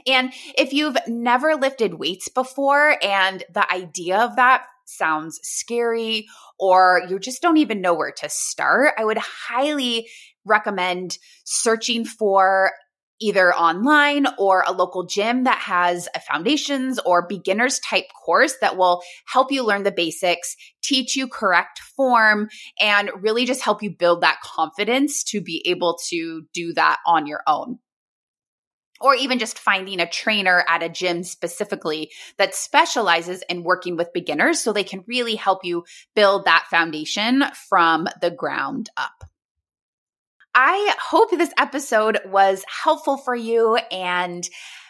And 0.08 0.34
if 0.58 0.74
you've 0.74 0.98
never 1.08 1.56
lifted 1.56 1.96
weights 1.96 2.28
before 2.30 2.98
and 3.04 3.44
the 3.54 3.72
idea 3.72 4.20
of 4.20 4.36
that 4.36 4.64
sounds 4.86 5.40
scary 5.44 6.28
or 6.60 7.02
you 7.10 7.20
just 7.20 7.42
don't 7.42 7.58
even 7.58 7.82
know 7.82 7.94
where 7.94 8.12
to 8.12 8.30
start, 8.30 8.94
I 8.98 9.06
would 9.06 9.18
highly 9.18 10.08
recommend 10.46 11.18
searching 11.44 12.06
for 12.06 12.72
either 13.20 13.54
online 13.54 14.26
or 14.38 14.64
a 14.66 14.72
local 14.72 15.06
gym 15.06 15.46
that 15.46 15.60
has 15.60 16.08
a 16.16 16.20
foundations 16.20 17.00
or 17.06 17.28
beginners 17.28 17.80
type 17.80 18.06
course 18.26 18.56
that 18.62 18.78
will 18.78 19.02
help 19.26 19.52
you 19.52 19.66
learn 19.66 19.84
the 19.84 19.92
basics, 19.92 20.56
teach 20.82 21.16
you 21.16 21.28
correct 21.28 21.80
form, 21.80 22.50
and 22.80 23.10
really 23.22 23.46
just 23.46 23.62
help 23.62 23.82
you 23.82 23.90
build 23.90 24.22
that 24.22 24.42
confidence 24.44 25.24
to 25.24 25.42
be 25.42 25.64
able 25.66 25.98
to 26.10 26.46
do 26.54 26.74
that 26.74 26.98
on 27.06 27.28
your 27.28 27.42
own 27.48 27.80
or 29.02 29.14
even 29.16 29.40
just 29.40 29.60
finding 29.60 30.00
a 30.00 30.10
trainer 30.10 30.64
at 30.68 30.84
a 30.84 30.90
gym 30.90 31.24
specifically 31.24 32.12
that 32.38 32.56
specializes 32.56 33.44
in 33.50 33.64
working 33.64 33.98
with 33.98 34.14
beginners 34.14 34.60
so 34.60 34.72
they 34.72 34.84
can 34.84 35.04
really 35.08 35.36
help 35.36 35.66
you 35.66 35.84
build 36.16 36.46
that 36.46 36.66
foundation 36.70 37.44
from 37.70 38.08
the 38.22 38.32
ground 38.32 38.90
up. 38.98 39.26
I 40.58 40.96
hope 41.02 41.32
this 41.32 41.52
episode 41.58 42.20
was 42.26 42.64
helpful 42.84 43.18
for 43.18 43.36
you 43.36 43.76
and 43.92 44.48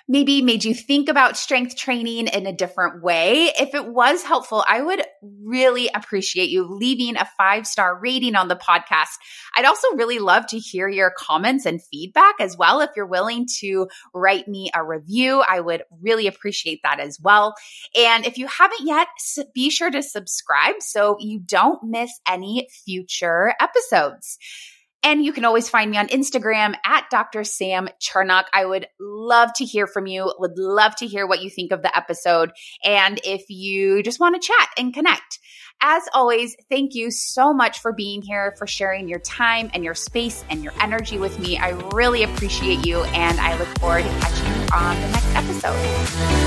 maybe 0.07 0.43
made 0.43 0.63
you 0.63 0.75
think 0.75 1.09
about 1.09 1.35
strength 1.35 1.75
training 1.75 2.27
in 2.27 2.45
a 2.45 2.53
different 2.53 3.01
way. 3.01 3.51
If 3.59 3.73
it 3.73 3.87
was 3.87 4.21
helpful, 4.21 4.63
I 4.67 4.79
would 4.79 5.03
really 5.23 5.89
appreciate 5.91 6.51
you 6.51 6.65
leaving 6.65 7.17
a 7.17 7.27
five 7.35 7.65
star 7.65 7.99
rating 7.99 8.35
on 8.35 8.47
the 8.47 8.55
podcast. 8.55 9.17
I'd 9.55 9.65
also 9.65 9.95
really 9.95 10.19
love 10.19 10.45
to 10.49 10.59
hear 10.59 10.87
your 10.87 11.11
comments 11.17 11.65
and 11.65 11.81
feedback 11.81 12.35
as 12.39 12.55
well. 12.55 12.81
If 12.81 12.91
you're 12.95 13.07
willing 13.07 13.47
to 13.61 13.87
write 14.13 14.47
me 14.47 14.69
a 14.75 14.83
review, 14.85 15.41
I 15.41 15.59
would 15.59 15.81
really 15.99 16.27
appreciate 16.27 16.81
that 16.83 16.99
as 16.99 17.19
well. 17.19 17.55
And 17.97 18.27
if 18.27 18.37
you 18.37 18.45
haven't 18.45 18.85
yet, 18.85 19.07
be 19.55 19.71
sure 19.71 19.89
to 19.89 20.03
subscribe 20.03 20.75
so 20.81 21.17
you 21.19 21.39
don't 21.39 21.83
miss 21.83 22.11
any 22.27 22.67
future 22.85 23.55
episodes. 23.59 24.37
And 25.05 25.23
you 25.23 25.31
can 25.31 25.45
always 25.45 25.69
find 25.69 25.91
me 25.91 25.97
on 25.97 26.07
Instagram 26.07 26.73
at 26.83 27.05
Dr. 27.11 27.43
Sam 27.43 27.87
Chernak. 28.01 28.45
I 28.51 28.65
would 28.65 28.87
love 28.99 29.53
to 29.57 29.63
hear 29.63 29.85
from 29.85 30.07
you, 30.07 30.33
would 30.39 30.57
love 30.57 30.95
to 30.95 31.05
hear 31.05 31.27
what 31.27 31.43
you 31.43 31.51
think 31.51 31.71
of 31.71 31.83
the 31.83 31.95
episode. 31.95 32.51
And 32.83 33.21
if 33.23 33.43
you 33.47 34.01
just 34.01 34.19
want 34.19 34.41
to 34.41 34.45
chat 34.45 34.69
and 34.79 34.95
connect, 34.95 35.39
as 35.79 36.01
always, 36.13 36.55
thank 36.71 36.95
you 36.95 37.11
so 37.11 37.53
much 37.53 37.79
for 37.79 37.93
being 37.93 38.23
here, 38.23 38.55
for 38.57 38.65
sharing 38.65 39.07
your 39.07 39.19
time 39.19 39.69
and 39.75 39.83
your 39.83 39.93
space 39.93 40.43
and 40.49 40.63
your 40.63 40.73
energy 40.81 41.19
with 41.19 41.37
me. 41.37 41.57
I 41.57 41.69
really 41.93 42.23
appreciate 42.23 42.85
you, 42.85 43.03
and 43.03 43.39
I 43.39 43.57
look 43.59 43.67
forward 43.77 44.03
to 44.03 44.09
catching 44.09 44.47
you 44.47 44.67
on 44.73 44.99
the 45.01 45.07
next 45.09 45.35
episode. 45.35 46.44